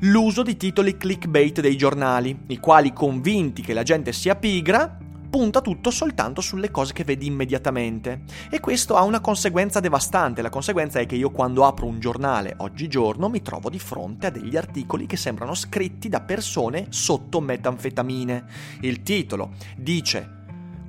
l'uso 0.00 0.42
di 0.42 0.56
titoli 0.56 0.96
clickbait 0.96 1.60
dei 1.60 1.76
giornali, 1.76 2.36
i 2.48 2.58
quali 2.58 2.92
convinti 2.92 3.62
che 3.62 3.72
la 3.72 3.82
gente 3.82 4.12
sia 4.12 4.34
pigra, 4.34 4.98
punta 5.32 5.62
tutto 5.62 5.90
soltanto 5.90 6.42
sulle 6.42 6.70
cose 6.70 6.92
che 6.92 7.04
vedi 7.04 7.24
immediatamente. 7.24 8.24
E 8.50 8.60
questo 8.60 8.96
ha 8.96 9.02
una 9.02 9.20
conseguenza 9.20 9.80
devastante. 9.80 10.42
La 10.42 10.50
conseguenza 10.50 11.00
è 11.00 11.06
che 11.06 11.16
io 11.16 11.30
quando 11.30 11.64
apro 11.64 11.86
un 11.86 12.00
giornale 12.00 12.54
oggigiorno 12.58 13.30
mi 13.30 13.40
trovo 13.40 13.70
di 13.70 13.78
fronte 13.78 14.26
a 14.26 14.30
degli 14.30 14.58
articoli 14.58 15.06
che 15.06 15.16
sembrano 15.16 15.54
scritti 15.54 16.10
da 16.10 16.20
persone 16.20 16.88
sotto 16.90 17.40
metanfetamine. 17.40 18.44
Il 18.82 19.02
titolo 19.02 19.52
dice 19.74 20.40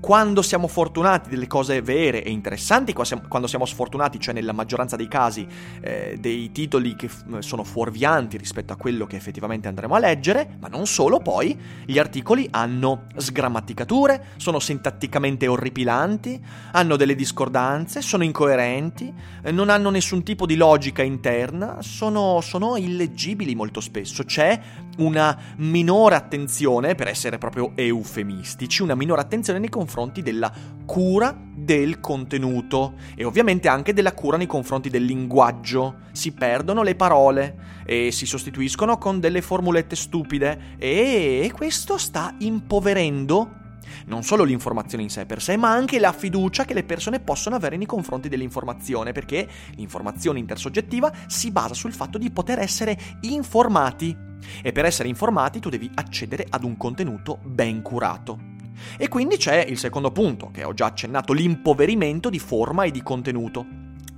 quando 0.03 0.41
siamo 0.41 0.67
fortunati 0.67 1.29
delle 1.29 1.47
cose 1.47 1.81
vere 1.81 2.25
e 2.25 2.29
interessanti, 2.29 2.91
quando 2.91 3.47
siamo 3.47 3.65
sfortunati, 3.65 4.19
cioè 4.19 4.33
nella 4.33 4.51
maggioranza 4.51 4.97
dei 4.97 5.07
casi 5.07 5.47
eh, 5.79 6.17
dei 6.19 6.51
titoli 6.51 6.97
che 6.97 7.07
f- 7.07 7.37
sono 7.39 7.63
fuorvianti 7.63 8.35
rispetto 8.35 8.73
a 8.73 8.75
quello 8.75 9.05
che 9.05 9.15
effettivamente 9.15 9.69
andremo 9.69 9.95
a 9.95 9.99
leggere, 9.99 10.57
ma 10.59 10.67
non 10.67 10.87
solo, 10.87 11.19
poi 11.19 11.57
gli 11.85 11.97
articoli 11.97 12.45
hanno 12.51 13.05
sgrammaticature, 13.15 14.31
sono 14.35 14.59
sintatticamente 14.59 15.47
orripilanti, 15.47 16.43
hanno 16.73 16.97
delle 16.97 17.15
discordanze, 17.15 18.01
sono 18.01 18.25
incoerenti, 18.25 19.13
eh, 19.41 19.51
non 19.53 19.69
hanno 19.69 19.89
nessun 19.89 20.21
tipo 20.21 20.45
di 20.45 20.57
logica 20.57 21.01
interna, 21.01 21.77
sono, 21.79 22.41
sono 22.41 22.75
illeggibili 22.75 23.55
molto 23.55 23.79
spesso, 23.79 24.25
c'è 24.25 24.59
una 24.97 25.37
minore 25.57 26.15
attenzione, 26.15 26.95
per 26.95 27.07
essere 27.07 27.37
proprio 27.37 27.71
eufemistici, 27.75 28.81
una 28.81 28.95
minore 28.95 29.21
attenzione 29.21 29.59
nei 29.59 29.69
confronti 29.69 30.21
della 30.21 30.51
cura 30.85 31.35
del 31.55 31.99
contenuto 31.99 32.95
e 33.15 33.23
ovviamente 33.23 33.67
anche 33.67 33.93
della 33.93 34.13
cura 34.13 34.37
nei 34.37 34.47
confronti 34.47 34.89
del 34.89 35.05
linguaggio. 35.05 36.01
Si 36.11 36.31
perdono 36.33 36.83
le 36.83 36.95
parole 36.95 37.81
e 37.85 38.11
si 38.11 38.25
sostituiscono 38.25 38.97
con 38.97 39.19
delle 39.19 39.41
formulette 39.41 39.95
stupide 39.95 40.75
e 40.77 41.51
questo 41.53 41.97
sta 41.97 42.35
impoverendo 42.39 43.61
non 44.05 44.23
solo 44.23 44.43
l'informazione 44.43 45.03
in 45.03 45.09
sé 45.09 45.25
per 45.25 45.41
sé, 45.41 45.55
ma 45.55 45.71
anche 45.71 45.99
la 45.99 46.11
fiducia 46.11 46.65
che 46.65 46.73
le 46.73 46.83
persone 46.83 47.19
possono 47.19 47.55
avere 47.55 47.77
nei 47.77 47.85
confronti 47.85 48.29
dell'informazione, 48.29 49.11
perché 49.11 49.47
l'informazione 49.75 50.39
intersoggettiva 50.39 51.11
si 51.27 51.51
basa 51.51 51.73
sul 51.73 51.93
fatto 51.93 52.17
di 52.17 52.31
poter 52.31 52.59
essere 52.59 52.97
informati 53.21 54.31
e 54.61 54.71
per 54.71 54.85
essere 54.85 55.09
informati 55.09 55.59
tu 55.59 55.69
devi 55.69 55.89
accedere 55.93 56.45
ad 56.49 56.63
un 56.63 56.77
contenuto 56.77 57.39
ben 57.43 57.81
curato. 57.81 58.51
E 58.97 59.07
quindi 59.07 59.37
c'è 59.37 59.65
il 59.67 59.77
secondo 59.77 60.11
punto, 60.11 60.49
che 60.51 60.63
ho 60.63 60.73
già 60.73 60.85
accennato, 60.85 61.33
l'impoverimento 61.33 62.29
di 62.29 62.39
forma 62.39 62.83
e 62.83 62.91
di 62.91 63.01
contenuto. 63.01 63.65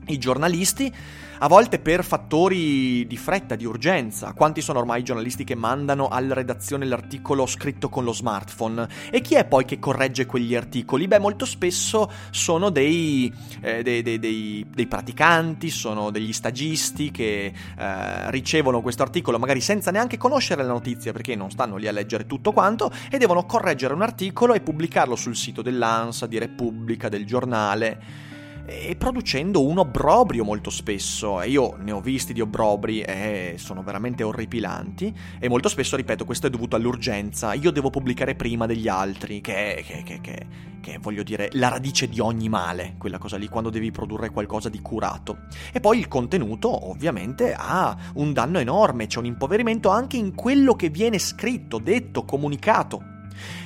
I 0.07 0.17
giornalisti 0.17 0.93
a 1.39 1.47
volte 1.47 1.79
per 1.79 2.03
fattori 2.03 3.05
di 3.07 3.17
fretta, 3.17 3.55
di 3.55 3.65
urgenza. 3.65 4.33
Quanti 4.33 4.61
sono 4.61 4.79
ormai 4.79 5.01
i 5.01 5.03
giornalisti 5.03 5.43
che 5.43 5.55
mandano 5.55 6.07
alla 6.07 6.33
redazione 6.33 6.85
l'articolo 6.85 7.45
scritto 7.45 7.89
con 7.89 8.03
lo 8.03 8.13
smartphone? 8.13 8.87
E 9.09 9.21
chi 9.21 9.35
è 9.35 9.45
poi 9.45 9.65
che 9.65 9.79
corregge 9.79 10.25
quegli 10.25 10.55
articoli? 10.55 11.07
Beh, 11.07 11.19
molto 11.19 11.45
spesso 11.45 12.11
sono 12.31 12.69
dei, 12.69 13.33
eh, 13.61 13.83
dei, 13.83 14.01
dei, 14.01 14.65
dei 14.69 14.87
praticanti, 14.87 15.69
sono 15.69 16.09
degli 16.09 16.33
stagisti 16.33 17.11
che 17.11 17.53
eh, 17.77 18.31
ricevono 18.31 18.81
questo 18.81 19.03
articolo 19.03 19.39
magari 19.39 19.61
senza 19.61 19.91
neanche 19.91 20.17
conoscere 20.17 20.63
la 20.63 20.71
notizia 20.71 21.11
perché 21.11 21.35
non 21.35 21.51
stanno 21.51 21.75
lì 21.75 21.87
a 21.87 21.91
leggere 21.91 22.25
tutto 22.25 22.51
quanto 22.51 22.91
e 23.09 23.17
devono 23.17 23.45
correggere 23.45 23.93
un 23.93 24.01
articolo 24.01 24.53
e 24.53 24.61
pubblicarlo 24.61 25.15
sul 25.15 25.35
sito 25.35 25.61
dell'ANSA, 25.61 26.27
di 26.27 26.37
Repubblica, 26.37 27.09
del 27.09 27.25
giornale 27.25 28.33
e 28.65 28.95
producendo 28.95 29.65
un 29.65 29.77
obbrobrio 29.77 30.43
molto 30.43 30.69
spesso. 30.69 31.41
E 31.41 31.49
io 31.49 31.75
ne 31.79 31.91
ho 31.91 32.01
visti 32.01 32.33
di 32.33 32.41
obbrobri 32.41 33.01
e 33.01 33.55
sono 33.57 33.83
veramente 33.83 34.23
orripilanti. 34.23 35.13
E 35.39 35.47
molto 35.49 35.69
spesso, 35.69 35.95
ripeto, 35.95 36.25
questo 36.25 36.47
è 36.47 36.49
dovuto 36.49 36.75
all'urgenza. 36.75 37.53
Io 37.53 37.71
devo 37.71 37.89
pubblicare 37.89 38.35
prima 38.35 38.65
degli 38.65 38.87
altri, 38.87 39.41
che, 39.41 39.83
che, 39.85 40.03
che, 40.03 40.19
che, 40.21 40.47
che 40.81 40.97
voglio 40.99 41.23
dire, 41.23 41.49
la 41.53 41.69
radice 41.69 42.09
di 42.09 42.19
ogni 42.19 42.49
male, 42.49 42.95
quella 42.97 43.17
cosa 43.17 43.37
lì, 43.37 43.47
quando 43.47 43.69
devi 43.69 43.91
produrre 43.91 44.29
qualcosa 44.29 44.69
di 44.69 44.81
curato. 44.81 45.39
E 45.71 45.79
poi 45.79 45.99
il 45.99 46.07
contenuto, 46.07 46.89
ovviamente, 46.89 47.53
ha 47.57 47.95
un 48.15 48.33
danno 48.33 48.59
enorme, 48.59 49.07
c'è 49.07 49.19
un 49.19 49.25
impoverimento 49.25 49.89
anche 49.89 50.17
in 50.17 50.33
quello 50.33 50.75
che 50.75 50.89
viene 50.89 51.19
scritto, 51.19 51.77
detto, 51.77 52.25
comunicato 52.25 53.13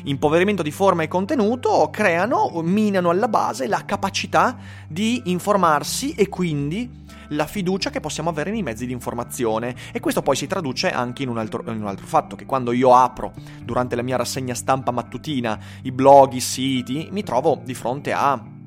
impoverimento 0.03 0.63
di 0.63 0.71
forma 0.71 1.03
e 1.03 1.07
contenuto 1.07 1.89
creano, 1.91 2.51
minano 2.63 3.09
alla 3.09 3.27
base 3.27 3.67
la 3.67 3.83
capacità 3.85 4.57
di 4.87 5.21
informarsi 5.25 6.13
e 6.13 6.29
quindi 6.29 7.07
la 7.29 7.45
fiducia 7.45 7.89
che 7.89 7.99
possiamo 7.99 8.29
avere 8.29 8.51
nei 8.51 8.63
mezzi 8.63 8.85
di 8.85 8.93
informazione. 8.93 9.75
E 9.91 9.99
questo 9.99 10.21
poi 10.21 10.35
si 10.35 10.47
traduce 10.47 10.89
anche 10.89 11.23
in 11.23 11.29
un, 11.29 11.37
altro, 11.37 11.63
in 11.67 11.81
un 11.81 11.87
altro 11.87 12.05
fatto 12.05 12.35
che 12.35 12.45
quando 12.45 12.71
io 12.71 12.95
apro 12.95 13.33
durante 13.63 13.95
la 13.95 14.01
mia 14.01 14.17
rassegna 14.17 14.53
stampa 14.53 14.91
mattutina 14.91 15.59
i 15.83 15.91
blog, 15.91 16.33
i 16.33 16.39
siti, 16.39 17.09
mi 17.11 17.23
trovo 17.23 17.61
di 17.63 17.73
fronte 17.73 18.11
a 18.13 18.57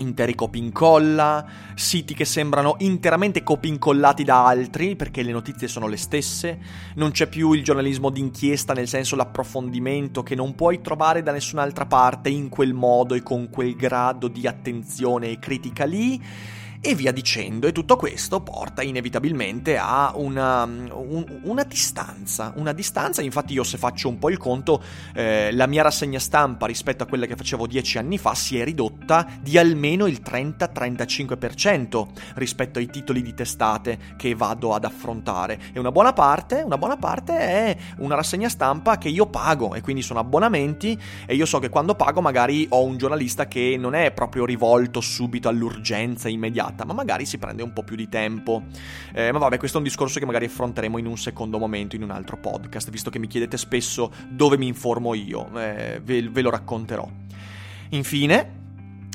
interi 0.00 0.34
copia 0.34 0.62
incolla, 0.62 1.46
siti 1.74 2.14
che 2.14 2.24
sembrano 2.24 2.76
interamente 2.78 3.42
copia 3.42 3.70
incollati 3.70 4.24
da 4.24 4.46
altri 4.46 4.96
perché 4.96 5.22
le 5.22 5.32
notizie 5.32 5.68
sono 5.68 5.86
le 5.86 5.96
stesse, 5.96 6.58
non 6.96 7.10
c'è 7.10 7.28
più 7.28 7.52
il 7.52 7.64
giornalismo 7.64 8.10
d'inchiesta 8.10 8.72
nel 8.72 8.88
senso 8.88 9.16
l'approfondimento 9.16 10.22
che 10.22 10.34
non 10.34 10.54
puoi 10.54 10.80
trovare 10.80 11.22
da 11.22 11.32
nessun'altra 11.32 11.86
parte 11.86 12.28
in 12.28 12.48
quel 12.48 12.74
modo 12.74 13.14
e 13.14 13.22
con 13.22 13.48
quel 13.50 13.74
grado 13.76 14.28
di 14.28 14.46
attenzione 14.46 15.30
e 15.30 15.38
critica 15.38 15.84
lì 15.84 16.20
e 16.80 16.94
via 16.94 17.12
dicendo. 17.12 17.66
E 17.66 17.72
tutto 17.72 17.96
questo 17.96 18.40
porta 18.40 18.82
inevitabilmente 18.82 19.76
a 19.76 20.12
una, 20.14 20.64
un, 20.64 21.40
una 21.42 21.62
distanza. 21.64 22.52
Una 22.56 22.72
distanza, 22.72 23.20
infatti 23.22 23.52
io 23.52 23.64
se 23.64 23.76
faccio 23.76 24.08
un 24.08 24.18
po' 24.18 24.30
il 24.30 24.38
conto, 24.38 24.82
eh, 25.14 25.52
la 25.52 25.66
mia 25.66 25.82
rassegna 25.82 26.18
stampa 26.18 26.66
rispetto 26.66 27.02
a 27.02 27.06
quella 27.06 27.26
che 27.26 27.36
facevo 27.36 27.66
dieci 27.66 27.98
anni 27.98 28.16
fa 28.18 28.34
si 28.34 28.58
è 28.58 28.64
ridotta 28.64 29.26
di 29.40 29.58
almeno 29.58 30.06
il 30.06 30.22
30-35% 30.24 32.06
rispetto 32.34 32.78
ai 32.78 32.86
titoli 32.86 33.20
di 33.22 33.34
testate 33.34 33.98
che 34.16 34.34
vado 34.34 34.74
ad 34.74 34.84
affrontare. 34.84 35.60
E 35.72 35.78
una 35.78 35.92
buona 35.92 36.12
parte, 36.14 36.62
una 36.62 36.78
buona 36.78 36.96
parte 36.96 37.36
è 37.38 37.76
una 37.98 38.14
rassegna 38.14 38.48
stampa 38.48 38.96
che 38.96 39.08
io 39.08 39.26
pago 39.26 39.74
e 39.74 39.82
quindi 39.82 40.02
sono 40.02 40.20
abbonamenti 40.20 40.98
e 41.26 41.34
io 41.34 41.44
so 41.44 41.58
che 41.58 41.68
quando 41.68 41.94
pago 41.94 42.22
magari 42.22 42.66
ho 42.70 42.82
un 42.82 42.96
giornalista 42.96 43.46
che 43.46 43.76
non 43.78 43.94
è 43.94 44.12
proprio 44.12 44.46
rivolto 44.46 45.00
subito 45.00 45.48
all'urgenza 45.48 46.28
immediata 46.28 46.69
puntata, 46.70 46.84
ma 46.84 46.92
magari 46.92 47.26
si 47.26 47.38
prende 47.38 47.62
un 47.62 47.72
po' 47.72 47.82
più 47.82 47.96
di 47.96 48.08
tempo. 48.08 48.62
Eh, 49.12 49.32
ma 49.32 49.38
vabbè, 49.38 49.58
questo 49.58 49.76
è 49.76 49.80
un 49.80 49.86
discorso 49.86 50.18
che 50.18 50.26
magari 50.26 50.46
affronteremo 50.46 50.98
in 50.98 51.06
un 51.06 51.18
secondo 51.18 51.58
momento, 51.58 51.96
in 51.96 52.02
un 52.02 52.10
altro 52.10 52.36
podcast, 52.36 52.90
visto 52.90 53.10
che 53.10 53.18
mi 53.18 53.26
chiedete 53.26 53.56
spesso 53.56 54.12
dove 54.28 54.56
mi 54.56 54.66
informo 54.66 55.14
io, 55.14 55.50
eh, 55.58 56.00
ve, 56.02 56.28
ve 56.28 56.42
lo 56.42 56.50
racconterò. 56.50 57.08
Infine, 57.90 58.58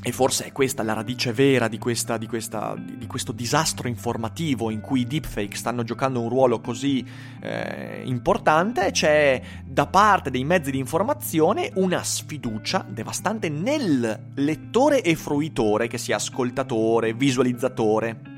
e 0.08 0.12
forse 0.12 0.46
è 0.46 0.52
questa 0.52 0.84
la 0.84 0.94
radice 0.94 1.34
vera 1.34 1.68
di, 1.68 1.80
questa, 1.80 2.18
di, 2.18 2.28
questa, 2.28 2.76
di, 2.78 3.08
questo 3.08 3.32
disastro 3.32 3.88
informativo 3.88 4.70
in 4.70 4.80
cui 4.80 5.00
i 5.00 5.08
deepfake 5.08 5.56
stanno 5.56 5.84
giocando 5.84 6.22
un 6.22 6.30
ruolo 6.30 6.62
così 6.62 7.04
eh, 7.42 8.04
importante, 8.06 8.92
c'è 8.92 9.42
da 9.66 9.88
parte 9.88 10.30
dei 10.30 10.44
mezzi 10.44 10.70
di 10.70 10.78
informazione 10.78 11.72
una 11.78 12.04
sfiducia 12.04 12.86
devastante 12.88 13.50
nel 13.50 14.28
lettore 14.36 15.02
e 15.02 15.16
fruitore, 15.16 15.88
che 15.88 15.98
sia 15.98 16.18
ascoltatore, 16.18 17.16
visualizzatore 17.16 18.34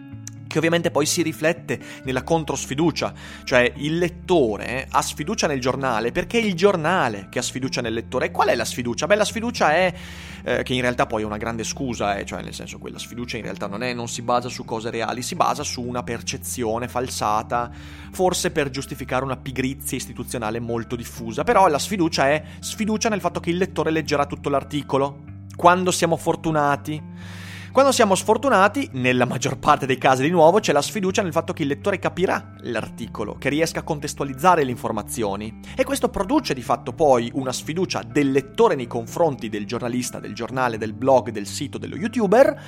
che 0.48 0.58
ovviamente 0.58 0.92
poi 0.92 1.06
si 1.06 1.22
riflette 1.22 1.80
nella 2.04 2.24
controsfiducia, 2.24 3.14
cioè 3.44 3.72
il 3.76 3.98
lettore 3.98 4.88
ha 4.90 5.02
sfiducia 5.02 5.48
nel 5.48 5.60
giornale 5.60 6.12
perché 6.12 6.40
è 6.40 6.44
il 6.44 6.54
giornale 6.54 7.28
che 7.30 7.40
ha 7.40 7.42
sfiducia 7.42 7.82
nel 7.82 7.94
lettore. 7.94 8.28
E 8.28 8.32
qual 8.32 8.48
è 8.48 8.56
la 8.56 8.66
sfiducia? 8.66 9.06
Beh, 9.06 9.16
la 9.16 9.26
sfiducia 9.26 9.74
è, 9.74 9.94
eh, 10.44 10.64
che 10.64 10.74
in 10.74 10.82
realtà 10.82 11.06
poi 11.06 11.22
è 11.22 11.26
una 11.26 11.38
grande 11.38 11.64
scusa, 11.64 12.16
eh, 12.18 12.26
cioè 12.26 12.42
nel 12.42 12.54
senso 12.54 12.80
che 12.80 12.90
la 12.90 13.00
sfiducia 13.00 13.38
in 13.38 13.44
realtà 13.44 13.68
non, 13.68 13.84
è, 13.84 13.94
non 13.94 14.08
si 14.08 14.22
basa 14.22 14.50
su 14.50 14.66
cose 14.66 14.90
reali, 14.90 15.22
si 15.22 15.36
basa 15.36 15.64
su 15.64 15.82
una 15.82 16.04
percezione 16.04 16.88
falsata, 16.88 17.70
forse 18.12 18.52
per 18.52 18.70
giustificare 18.70 19.24
una 19.24 19.38
pigrizia 19.38 19.98
istituzionale 19.98 20.60
molto 20.60 20.96
diffusa, 20.96 21.44
però 21.44 21.68
la 21.68 21.80
sfiducia 21.80 22.30
è 22.30 22.44
sfiducia 22.60 23.10
nel 23.10 23.20
fatto 23.20 23.40
che 23.40 23.50
il 23.50 23.58
lettore 23.58 23.92
leggerà 23.92 24.26
tutto 24.26 24.50
l'articolo, 24.50 25.24
quando 25.56 25.92
siamo 25.92 26.18
fortunati 26.18 27.02
quando 27.78 27.94
siamo 27.94 28.16
sfortunati, 28.16 28.90
nella 28.94 29.26
maggior 29.26 29.60
parte 29.60 29.86
dei 29.86 30.00
casi 30.00 30.24
di 30.24 30.32
nuovo, 30.32 30.60
c'è 30.60 30.74
la 30.74 30.82
sfiducia 30.82 31.22
nel 31.22 31.32
fatto 31.32 31.54
che 31.54 31.62
il 31.62 31.68
lettore 31.68 32.00
capirà 32.00 32.56
l'articolo, 32.62 33.36
che 33.38 33.50
riesca 33.50 33.82
a 33.82 33.84
contestualizzare 33.84 34.64
le 34.64 34.72
informazioni. 34.72 35.60
E 35.76 35.84
questo 35.84 36.10
produce 36.10 36.56
di 36.56 36.64
fatto 36.64 36.94
poi 36.94 37.30
una 37.36 37.54
sfiducia 37.54 38.02
del 38.02 38.32
lettore 38.32 38.74
nei 38.74 38.88
confronti 38.88 39.48
del 39.48 39.68
giornalista, 39.68 40.20
del 40.20 40.34
giornale, 40.34 40.80
del 40.80 40.94
blog, 40.94 41.30
del 41.30 41.46
sito, 41.46 41.78
dello 41.78 41.96
youtuber, 41.98 42.64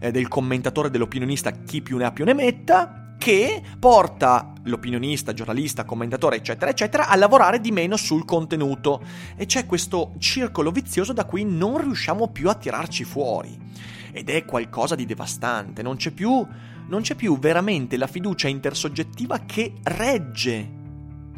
eh, 0.00 0.10
del 0.10 0.28
commentatore, 0.28 0.88
dell'opinionista, 0.88 1.50
chi 1.50 1.82
più 1.82 1.98
ne 1.98 2.06
ha 2.06 2.12
più 2.12 2.24
ne 2.24 2.32
metta, 2.32 3.16
che 3.18 3.62
porta 3.78 4.54
l'opinionista, 4.62 5.34
giornalista, 5.34 5.84
commentatore, 5.84 6.36
eccetera, 6.36 6.70
eccetera, 6.70 7.08
a 7.08 7.16
lavorare 7.16 7.60
di 7.60 7.70
meno 7.70 7.98
sul 7.98 8.24
contenuto. 8.24 9.02
E 9.36 9.44
c'è 9.44 9.66
questo 9.66 10.14
circolo 10.18 10.70
vizioso 10.70 11.12
da 11.12 11.26
cui 11.26 11.44
non 11.44 11.76
riusciamo 11.76 12.28
più 12.28 12.48
a 12.48 12.54
tirarci 12.54 13.04
fuori 13.04 13.92
ed 14.14 14.30
è 14.30 14.44
qualcosa 14.44 14.94
di 14.94 15.06
devastante, 15.06 15.82
non 15.82 15.96
c'è 15.96 16.12
più, 16.12 16.46
non 16.86 17.02
c'è 17.02 17.16
più 17.16 17.36
veramente 17.36 17.96
la 17.96 18.06
fiducia 18.06 18.46
intersoggettiva 18.46 19.40
che 19.40 19.72
regge 19.82 20.70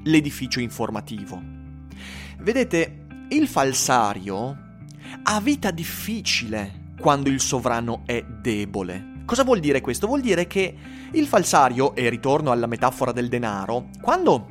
l'edificio 0.02 0.60
informativo. 0.60 1.40
Vedete, 2.38 3.06
il 3.30 3.48
falsario 3.48 4.64
ha 5.22 5.40
vita 5.40 5.70
difficile 5.70 6.92
quando 7.00 7.30
il 7.30 7.40
sovrano 7.40 8.02
è 8.04 8.22
debole. 8.22 9.14
Cosa 9.24 9.42
vuol 9.42 9.60
dire 9.60 9.80
questo? 9.80 10.06
Vuol 10.06 10.20
dire 10.20 10.46
che 10.46 10.76
il 11.12 11.26
falsario, 11.26 11.94
e 11.94 12.10
ritorno 12.10 12.50
alla 12.50 12.66
metafora 12.66 13.10
del 13.10 13.28
denaro, 13.28 13.88
quando 14.02 14.48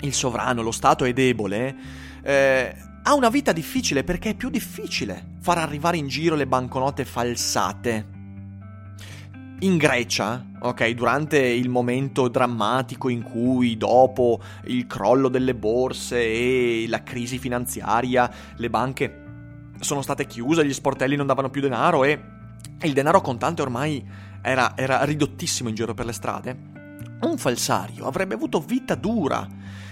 il 0.00 0.12
sovrano, 0.12 0.62
lo 0.62 0.72
Stato 0.72 1.04
è 1.04 1.12
debole, 1.12 1.76
eh, 2.22 2.74
ha 3.02 3.14
una 3.14 3.28
vita 3.28 3.52
difficile 3.52 4.02
perché 4.02 4.30
è 4.30 4.34
più 4.34 4.50
difficile 4.50 5.29
far 5.40 5.58
arrivare 5.58 5.96
in 5.96 6.06
giro 6.06 6.36
le 6.36 6.46
banconote 6.46 7.04
falsate. 7.04 8.18
In 9.60 9.76
Grecia, 9.76 10.44
ok, 10.60 10.88
durante 10.90 11.38
il 11.38 11.68
momento 11.68 12.28
drammatico 12.28 13.08
in 13.08 13.22
cui 13.22 13.76
dopo 13.76 14.40
il 14.64 14.86
crollo 14.86 15.28
delle 15.28 15.54
borse 15.54 16.18
e 16.18 16.86
la 16.88 17.02
crisi 17.02 17.38
finanziaria 17.38 18.30
le 18.56 18.70
banche 18.70 19.24
sono 19.80 20.02
state 20.02 20.26
chiuse, 20.26 20.64
gli 20.64 20.72
sportelli 20.72 21.16
non 21.16 21.26
davano 21.26 21.50
più 21.50 21.60
denaro 21.60 22.04
e 22.04 22.20
il 22.82 22.92
denaro 22.92 23.20
contante 23.20 23.62
ormai 23.62 24.02
era, 24.42 24.76
era 24.76 25.04
ridottissimo 25.04 25.68
in 25.68 25.74
giro 25.74 25.92
per 25.92 26.06
le 26.06 26.12
strade, 26.12 26.56
un 27.20 27.36
falsario 27.36 28.06
avrebbe 28.06 28.34
avuto 28.34 28.60
vita 28.60 28.94
dura 28.94 29.46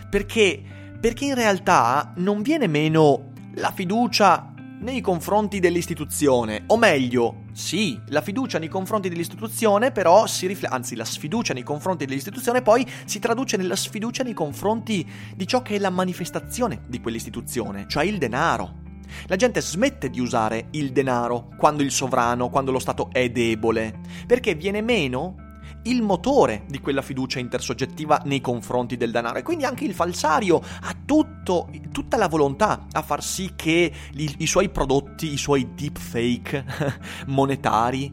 perché 0.08 0.76
perché 0.98 1.26
in 1.26 1.34
realtà 1.34 2.12
non 2.16 2.42
viene 2.42 2.66
meno 2.66 3.32
la 3.54 3.70
fiducia 3.70 4.52
nei 4.80 5.00
confronti 5.00 5.60
dell'istituzione, 5.60 6.64
o 6.66 6.76
meglio, 6.76 7.44
sì, 7.52 8.00
la 8.08 8.20
fiducia 8.20 8.58
nei 8.58 8.68
confronti 8.68 9.08
dell'istituzione, 9.08 9.90
però 9.90 10.26
si 10.26 10.46
riflette, 10.46 10.74
anzi 10.74 10.94
la 10.94 11.04
sfiducia 11.04 11.52
nei 11.52 11.62
confronti 11.62 12.06
dell'istituzione 12.06 12.62
poi 12.62 12.86
si 13.04 13.18
traduce 13.18 13.56
nella 13.56 13.76
sfiducia 13.76 14.22
nei 14.22 14.34
confronti 14.34 15.06
di 15.34 15.46
ciò 15.46 15.62
che 15.62 15.76
è 15.76 15.78
la 15.78 15.90
manifestazione 15.90 16.82
di 16.86 17.00
quell'istituzione, 17.00 17.86
cioè 17.88 18.04
il 18.04 18.18
denaro. 18.18 18.86
La 19.26 19.36
gente 19.36 19.60
smette 19.60 20.10
di 20.10 20.20
usare 20.20 20.68
il 20.72 20.92
denaro 20.92 21.48
quando 21.56 21.82
il 21.82 21.90
sovrano, 21.90 22.50
quando 22.50 22.70
lo 22.70 22.78
Stato 22.78 23.08
è 23.10 23.30
debole, 23.30 24.00
perché 24.26 24.54
viene 24.54 24.82
meno 24.82 25.47
il 25.88 26.02
motore 26.02 26.64
di 26.66 26.80
quella 26.80 27.02
fiducia 27.02 27.38
intersoggettiva 27.38 28.22
nei 28.24 28.40
confronti 28.40 28.96
del 28.96 29.10
denaro. 29.10 29.38
E 29.38 29.42
quindi 29.42 29.64
anche 29.64 29.84
il 29.84 29.94
falsario 29.94 30.56
ha 30.58 30.94
tutto, 31.04 31.70
tutta 31.92 32.16
la 32.16 32.28
volontà 32.28 32.86
a 32.92 33.02
far 33.02 33.22
sì 33.22 33.52
che 33.56 33.92
i, 34.12 34.34
i 34.38 34.46
suoi 34.46 34.68
prodotti, 34.68 35.32
i 35.32 35.36
suoi 35.36 35.74
deepfake 35.74 36.64
monetari, 37.26 38.12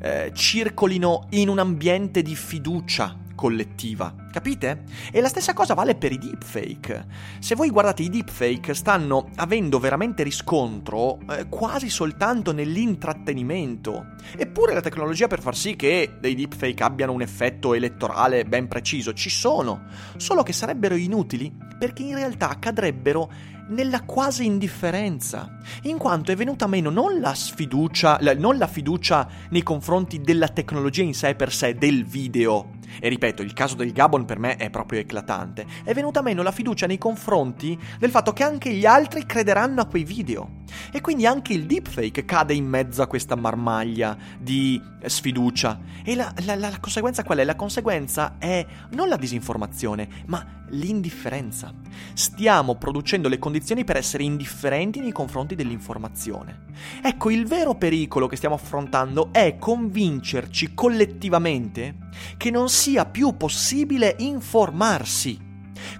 eh, 0.00 0.32
circolino 0.34 1.26
in 1.30 1.48
un 1.48 1.58
ambiente 1.58 2.22
di 2.22 2.34
fiducia 2.34 3.24
collettiva. 3.36 4.12
Capite? 4.32 4.82
E 5.12 5.20
la 5.20 5.28
stessa 5.28 5.52
cosa 5.52 5.74
vale 5.74 5.94
per 5.94 6.10
i 6.10 6.18
deepfake. 6.18 7.06
Se 7.38 7.54
voi 7.54 7.70
guardate 7.70 8.02
i 8.02 8.10
deepfake 8.10 8.74
stanno 8.74 9.30
avendo 9.36 9.78
veramente 9.78 10.24
riscontro 10.24 11.20
eh, 11.30 11.46
quasi 11.48 11.88
soltanto 11.88 12.52
nell'intrattenimento. 12.52 14.14
Eppure 14.36 14.74
la 14.74 14.80
tecnologia 14.80 15.28
per 15.28 15.40
far 15.40 15.54
sì 15.54 15.76
che 15.76 16.16
dei 16.20 16.34
deepfake 16.34 16.82
abbiano 16.82 17.12
un 17.12 17.22
effetto 17.22 17.74
elettorale 17.74 18.44
ben 18.44 18.66
preciso 18.66 19.12
ci 19.12 19.30
sono, 19.30 19.84
solo 20.16 20.42
che 20.42 20.52
sarebbero 20.52 20.96
inutili 20.96 21.54
perché 21.78 22.02
in 22.02 22.16
realtà 22.16 22.56
cadrebbero 22.58 23.30
nella 23.68 24.02
quasi 24.02 24.44
indifferenza, 24.44 25.58
in 25.82 25.98
quanto 25.98 26.30
è 26.30 26.36
venuta 26.36 26.66
meno 26.66 26.90
non 26.90 27.20
la 27.20 27.34
sfiducia, 27.34 28.18
la, 28.20 28.34
non 28.34 28.58
la 28.58 28.66
fiducia 28.66 29.28
nei 29.50 29.62
confronti 29.62 30.20
della 30.20 30.48
tecnologia 30.48 31.02
in 31.02 31.14
sé 31.14 31.34
per 31.34 31.52
sé, 31.52 31.74
del 31.74 32.04
video. 32.04 32.75
E 33.00 33.08
ripeto, 33.08 33.42
il 33.42 33.52
caso 33.52 33.74
del 33.74 33.92
Gabon 33.92 34.24
per 34.24 34.38
me 34.38 34.56
è 34.56 34.70
proprio 34.70 35.00
eclatante. 35.00 35.66
È 35.84 35.92
venuta 35.92 36.22
meno 36.22 36.42
la 36.42 36.52
fiducia 36.52 36.86
nei 36.86 36.98
confronti 36.98 37.78
del 37.98 38.10
fatto 38.10 38.32
che 38.32 38.42
anche 38.44 38.72
gli 38.72 38.86
altri 38.86 39.26
crederanno 39.26 39.80
a 39.80 39.86
quei 39.86 40.04
video. 40.04 40.64
E 40.90 41.00
quindi 41.00 41.26
anche 41.26 41.52
il 41.52 41.66
deepfake 41.66 42.24
cade 42.24 42.54
in 42.54 42.66
mezzo 42.66 43.02
a 43.02 43.06
questa 43.06 43.34
marmaglia 43.36 44.16
di 44.38 44.80
sfiducia. 45.04 45.78
E 46.04 46.14
la, 46.14 46.32
la, 46.44 46.54
la 46.54 46.78
conseguenza 46.80 47.22
qual 47.22 47.38
è? 47.38 47.44
La 47.44 47.56
conseguenza 47.56 48.36
è 48.38 48.64
non 48.90 49.08
la 49.08 49.16
disinformazione, 49.16 50.08
ma 50.26 50.64
l'indifferenza. 50.70 51.72
Stiamo 52.12 52.76
producendo 52.76 53.28
le 53.28 53.38
condizioni 53.38 53.84
per 53.84 53.96
essere 53.96 54.24
indifferenti 54.24 55.00
nei 55.00 55.12
confronti 55.12 55.54
dell'informazione. 55.54 56.64
Ecco, 57.02 57.30
il 57.30 57.46
vero 57.46 57.74
pericolo 57.74 58.26
che 58.26 58.36
stiamo 58.36 58.54
affrontando 58.54 59.28
è 59.32 59.56
convincerci 59.58 60.74
collettivamente 60.74 61.96
che 62.36 62.50
non 62.50 62.68
sia 62.68 63.04
più 63.06 63.36
possibile 63.36 64.16
informarsi. 64.18 65.45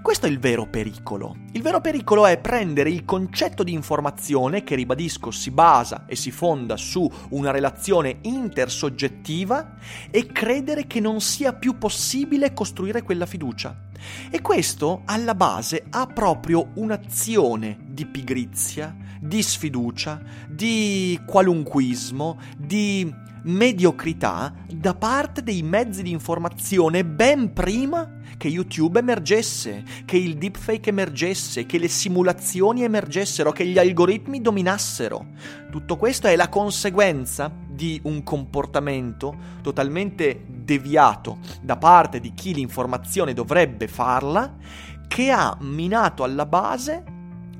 Questo 0.01 0.25
è 0.25 0.29
il 0.29 0.39
vero 0.39 0.67
pericolo. 0.67 1.35
Il 1.51 1.61
vero 1.61 1.81
pericolo 1.81 2.25
è 2.25 2.37
prendere 2.39 2.89
il 2.89 3.05
concetto 3.05 3.63
di 3.63 3.73
informazione, 3.73 4.63
che 4.63 4.75
ribadisco 4.75 5.31
si 5.31 5.51
basa 5.51 6.05
e 6.05 6.15
si 6.15 6.31
fonda 6.31 6.77
su 6.77 7.09
una 7.29 7.51
relazione 7.51 8.19
intersoggettiva, 8.21 9.75
e 10.09 10.27
credere 10.27 10.87
che 10.87 10.99
non 10.99 11.21
sia 11.21 11.53
più 11.53 11.77
possibile 11.77 12.53
costruire 12.53 13.03
quella 13.03 13.25
fiducia. 13.25 13.85
E 14.29 14.41
questo 14.41 15.01
alla 15.05 15.35
base 15.35 15.85
ha 15.89 16.05
proprio 16.05 16.69
un'azione 16.75 17.77
di 17.87 18.05
pigrizia, 18.05 18.95
di 19.19 19.41
sfiducia, 19.41 20.21
di 20.47 21.19
qualunquismo, 21.25 22.39
di 22.57 23.25
mediocrità 23.43 24.53
da 24.71 24.93
parte 24.93 25.43
dei 25.43 25.63
mezzi 25.63 26.03
di 26.03 26.11
informazione 26.11 27.05
ben 27.05 27.53
prima 27.53 28.15
che 28.37 28.47
YouTube 28.47 28.99
emergesse, 28.99 29.83
che 30.05 30.17
il 30.17 30.37
deepfake 30.37 30.89
emergesse, 30.89 31.65
che 31.65 31.77
le 31.77 31.87
simulazioni 31.87 32.83
emergessero, 32.83 33.51
che 33.51 33.65
gli 33.65 33.77
algoritmi 33.77 34.41
dominassero. 34.41 35.27
Tutto 35.71 35.97
questo 35.97 36.27
è 36.27 36.35
la 36.35 36.49
conseguenza 36.49 37.51
di 37.67 37.99
un 38.03 38.23
comportamento 38.23 39.35
totalmente 39.61 40.45
deviato 40.47 41.39
da 41.61 41.77
parte 41.77 42.19
di 42.19 42.33
chi 42.33 42.53
l'informazione 42.53 43.33
dovrebbe 43.33 43.87
farla, 43.87 44.55
che 45.07 45.31
ha 45.31 45.57
minato 45.61 46.23
alla 46.23 46.45
base 46.45 47.03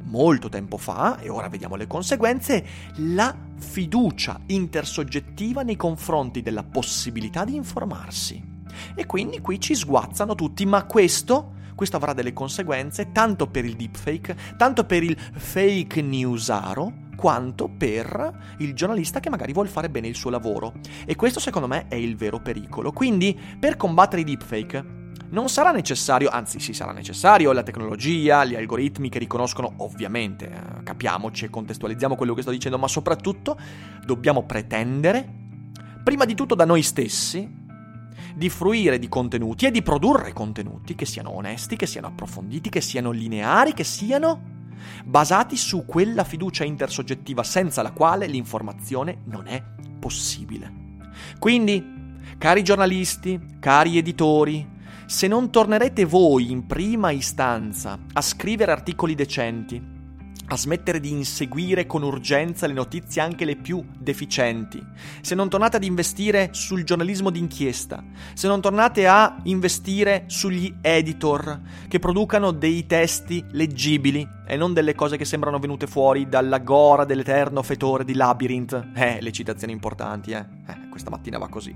molto 0.03 0.49
tempo 0.49 0.77
fa, 0.77 1.19
e 1.19 1.29
ora 1.29 1.49
vediamo 1.49 1.75
le 1.75 1.87
conseguenze, 1.87 2.65
la 2.97 3.35
fiducia 3.57 4.39
intersoggettiva 4.47 5.63
nei 5.63 5.75
confronti 5.75 6.41
della 6.41 6.63
possibilità 6.63 7.45
di 7.45 7.55
informarsi. 7.55 8.55
E 8.95 9.05
quindi 9.05 9.39
qui 9.39 9.59
ci 9.59 9.75
sguazzano 9.75 10.35
tutti, 10.35 10.65
ma 10.65 10.85
questo, 10.85 11.53
questo 11.75 11.95
avrà 11.95 12.13
delle 12.13 12.33
conseguenze 12.33 13.11
tanto 13.11 13.47
per 13.47 13.65
il 13.65 13.75
deepfake, 13.75 14.35
tanto 14.57 14.85
per 14.85 15.03
il 15.03 15.17
fake 15.17 16.01
newsaro, 16.01 17.05
quanto 17.15 17.67
per 17.67 18.55
il 18.59 18.73
giornalista 18.73 19.19
che 19.19 19.29
magari 19.29 19.51
vuole 19.51 19.69
fare 19.69 19.89
bene 19.89 20.07
il 20.07 20.15
suo 20.15 20.29
lavoro. 20.29 20.73
E 21.05 21.15
questo 21.15 21.39
secondo 21.39 21.67
me 21.67 21.87
è 21.87 21.95
il 21.95 22.15
vero 22.15 22.39
pericolo. 22.39 22.91
Quindi, 22.91 23.37
per 23.59 23.75
combattere 23.75 24.21
i 24.21 24.25
deepfake, 24.25 24.96
non 25.29 25.49
sarà 25.49 25.71
necessario, 25.71 26.29
anzi 26.29 26.59
sì 26.59 26.73
sarà 26.73 26.91
necessario, 26.91 27.51
la 27.51 27.63
tecnologia, 27.63 28.45
gli 28.45 28.55
algoritmi 28.55 29.09
che 29.09 29.19
riconoscono 29.19 29.73
ovviamente, 29.77 30.49
eh, 30.49 30.83
capiamoci 30.83 31.45
e 31.45 31.49
contestualizziamo 31.49 32.15
quello 32.15 32.33
che 32.33 32.41
sto 32.41 32.51
dicendo, 32.51 32.77
ma 32.77 32.87
soprattutto 32.87 33.57
dobbiamo 34.05 34.43
pretendere, 34.43 35.27
prima 36.03 36.25
di 36.25 36.35
tutto 36.35 36.55
da 36.55 36.65
noi 36.65 36.81
stessi, 36.81 37.65
di 38.35 38.49
fruire 38.49 38.99
di 38.99 39.09
contenuti 39.09 39.65
e 39.65 39.71
di 39.71 39.81
produrre 39.81 40.31
contenuti 40.31 40.95
che 40.95 41.05
siano 41.05 41.31
onesti, 41.31 41.75
che 41.75 41.87
siano 41.87 42.07
approfonditi, 42.07 42.69
che 42.69 42.81
siano 42.81 43.11
lineari, 43.11 43.73
che 43.73 43.83
siano 43.83 44.55
basati 45.03 45.57
su 45.57 45.85
quella 45.85 46.23
fiducia 46.23 46.63
intersoggettiva 46.63 47.43
senza 47.43 47.81
la 47.81 47.91
quale 47.91 48.27
l'informazione 48.27 49.21
non 49.25 49.47
è 49.47 49.61
possibile. 49.99 50.71
Quindi, 51.39 51.83
cari 52.37 52.63
giornalisti, 52.63 53.57
cari 53.59 53.97
editori, 53.97 54.75
se 55.07 55.27
non 55.27 55.49
tornerete 55.49 56.03
voi 56.03 56.51
in 56.51 56.65
prima 56.65 57.11
istanza 57.11 57.97
a 58.11 58.21
scrivere 58.21 58.73
articoli 58.73 59.15
decenti, 59.15 59.81
a 60.49 60.57
smettere 60.57 60.99
di 60.99 61.11
inseguire 61.11 61.85
con 61.85 62.03
urgenza 62.03 62.67
le 62.67 62.73
notizie 62.73 63.21
anche 63.21 63.45
le 63.45 63.55
più 63.55 63.81
deficienti, 63.97 64.85
se 65.21 65.33
non 65.33 65.47
tornate 65.47 65.77
ad 65.77 65.85
investire 65.85 66.49
sul 66.51 66.83
giornalismo 66.83 67.29
d'inchiesta, 67.29 68.03
se 68.33 68.47
non 68.47 68.59
tornate 68.59 69.07
a 69.07 69.37
investire 69.43 70.25
sugli 70.27 70.75
editor 70.81 71.61
che 71.87 71.99
producano 71.99 72.51
dei 72.51 72.85
testi 72.85 73.45
leggibili 73.51 74.27
e 74.45 74.57
non 74.57 74.73
delle 74.73 74.93
cose 74.93 75.15
che 75.15 75.23
sembrano 75.25 75.57
venute 75.57 75.87
fuori 75.87 76.27
dalla 76.27 76.59
gora 76.59 77.05
dell'eterno 77.05 77.63
fetore 77.63 78.03
di 78.03 78.13
Labyrinth, 78.13 78.89
eh, 78.93 79.19
le 79.21 79.31
citazioni 79.31 79.71
importanti, 79.71 80.31
eh, 80.31 80.45
eh 80.67 80.89
questa 80.89 81.09
mattina 81.09 81.37
va 81.37 81.47
così. 81.47 81.73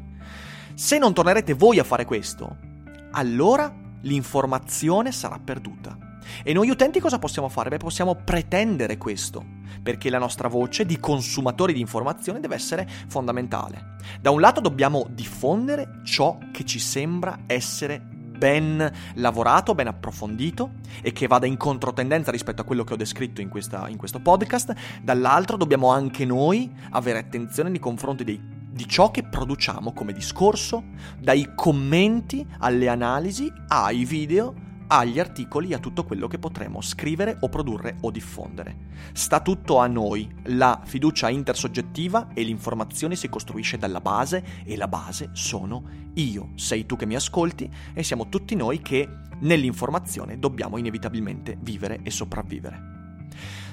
Se 0.74 0.98
non 0.98 1.14
tornerete 1.14 1.54
voi 1.54 1.80
a 1.80 1.84
fare 1.86 2.04
questo, 2.04 2.71
allora 3.12 3.74
l'informazione 4.02 5.12
sarà 5.12 5.40
perduta. 5.44 5.98
E 6.44 6.54
noi 6.54 6.70
utenti 6.70 7.00
cosa 7.00 7.20
possiamo 7.20 7.50
fare? 7.50 7.70
Beh, 7.70 7.78
possiamo 7.78 8.16
pretendere 8.16 8.98
questo, 8.98 9.44
perché 9.82 10.10
la 10.10 10.20
nostra 10.20 10.48
voce 10.48 10.86
di 10.86 11.00
consumatori 11.00 11.74
di 11.74 11.80
informazione 11.80 12.40
deve 12.40 12.56
essere 12.56 12.88
fondamentale. 13.08 13.96
Da 14.20 14.32
un 14.32 14.40
lato 14.40 14.62
dobbiamo 14.62 15.08
diffondere 15.10 16.02
ciò 16.04 16.38
che 16.52 16.64
ci 16.64 16.80
sembra 16.80 17.40
essere 17.48 18.00
ben 18.42 18.92
lavorato, 19.16 19.76
ben 19.76 19.86
approfondito 19.86 20.72
e 21.04 21.12
che 21.12 21.28
vada 21.28 21.46
in 21.46 21.58
controtendenza 21.58 22.32
rispetto 22.32 22.62
a 22.62 22.66
quello 22.66 22.84
che 22.84 22.94
ho 22.94 22.98
descritto 22.98 23.40
in, 23.40 23.50
questa, 23.50 23.88
in 23.88 23.98
questo 23.98 24.20
podcast, 24.20 24.74
dall'altro 25.04 25.58
dobbiamo 25.58 25.92
anche 25.92 26.26
noi 26.26 26.72
avere 26.90 27.20
attenzione 27.20 27.70
nei 27.70 27.80
confronti 27.80 28.24
dei, 28.24 28.42
di 28.72 28.88
ciò 28.88 29.12
che 29.12 29.24
produciamo 29.24 29.94
come 29.94 30.14
discorso, 30.14 30.84
dai 31.20 31.54
commenti 31.56 32.46
alle 32.60 32.88
analisi 32.88 33.52
ai 33.68 34.06
video 34.06 34.70
agli 34.88 35.20
articoli 35.20 35.74
a 35.74 35.80
tutto 35.80 36.04
quello 36.04 36.28
che 36.28 36.38
potremo 36.38 36.82
scrivere 36.82 37.38
o 37.40 37.50
produrre 37.50 37.98
o 38.02 38.12
diffondere. 38.12 38.90
Sta 39.14 39.40
tutto 39.40 39.78
a 39.78 39.88
noi, 39.88 40.30
la 40.46 40.82
fiducia 40.84 41.30
intersoggettiva 41.30 42.30
e 42.34 42.44
l'informazione 42.44 43.16
si 43.16 43.30
costruisce 43.30 43.78
dalla 43.78 44.02
base 44.02 44.44
e 44.66 44.76
la 44.76 44.90
base 44.90 45.30
sono 45.32 45.84
io, 46.16 46.52
sei 46.56 46.86
tu 46.86 46.98
che 46.98 47.06
mi 47.06 47.16
ascolti 47.16 47.70
e 47.94 48.04
siamo 48.04 48.28
tutti 48.28 48.54
noi 48.56 48.82
che 48.82 49.08
nell'informazione 49.40 50.38
dobbiamo 50.38 50.78
inevitabilmente 50.78 51.58
vivere 51.62 52.02
e 52.04 52.12
sopravvivere. 52.12 53.01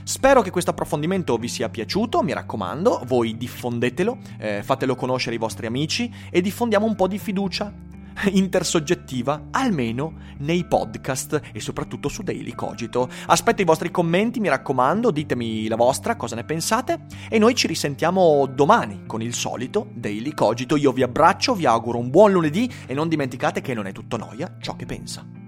Spero 0.09 0.41
che 0.41 0.49
questo 0.49 0.71
approfondimento 0.71 1.37
vi 1.37 1.49
sia 1.49 1.69
piaciuto, 1.69 2.23
mi 2.23 2.33
raccomando, 2.33 3.03
voi 3.05 3.37
diffondetelo, 3.37 4.17
eh, 4.39 4.63
fatelo 4.63 4.95
conoscere 4.95 5.33
ai 5.35 5.39
vostri 5.39 5.67
amici 5.67 6.11
e 6.31 6.41
diffondiamo 6.41 6.87
un 6.87 6.95
po' 6.95 7.07
di 7.07 7.19
fiducia 7.19 7.71
intersoggettiva, 8.33 9.49
almeno 9.51 10.15
nei 10.39 10.65
podcast 10.65 11.43
e 11.53 11.61
soprattutto 11.61 12.09
su 12.09 12.23
Daily 12.23 12.55
Cogito. 12.55 13.07
Aspetto 13.27 13.61
i 13.61 13.67
vostri 13.67 13.91
commenti, 13.91 14.41
mi 14.41 14.49
raccomando, 14.49 15.11
ditemi 15.11 15.69
la 15.69 15.77
vostra, 15.77 16.17
cosa 16.17 16.37
ne 16.37 16.45
pensate 16.45 17.01
e 17.29 17.39
noi 17.39 17.55
ci 17.55 17.67
risentiamo 17.67 18.47
domani 18.47 19.03
con 19.05 19.21
il 19.21 19.35
solito 19.35 19.91
Daily 19.93 20.33
Cogito. 20.33 20.77
Io 20.77 20.91
vi 20.93 21.03
abbraccio, 21.03 21.55
vi 21.55 21.67
auguro 21.67 21.99
un 21.99 22.09
buon 22.09 22.33
lunedì 22.33 22.73
e 22.87 22.95
non 22.95 23.11
dimenticate 23.11 23.61
che 23.61 23.75
non 23.75 23.87
è 23.87 23.93
tutto 23.93 24.17
noia 24.17 24.57
ciò 24.59 24.75
che 24.75 24.87
pensa. 24.87 25.48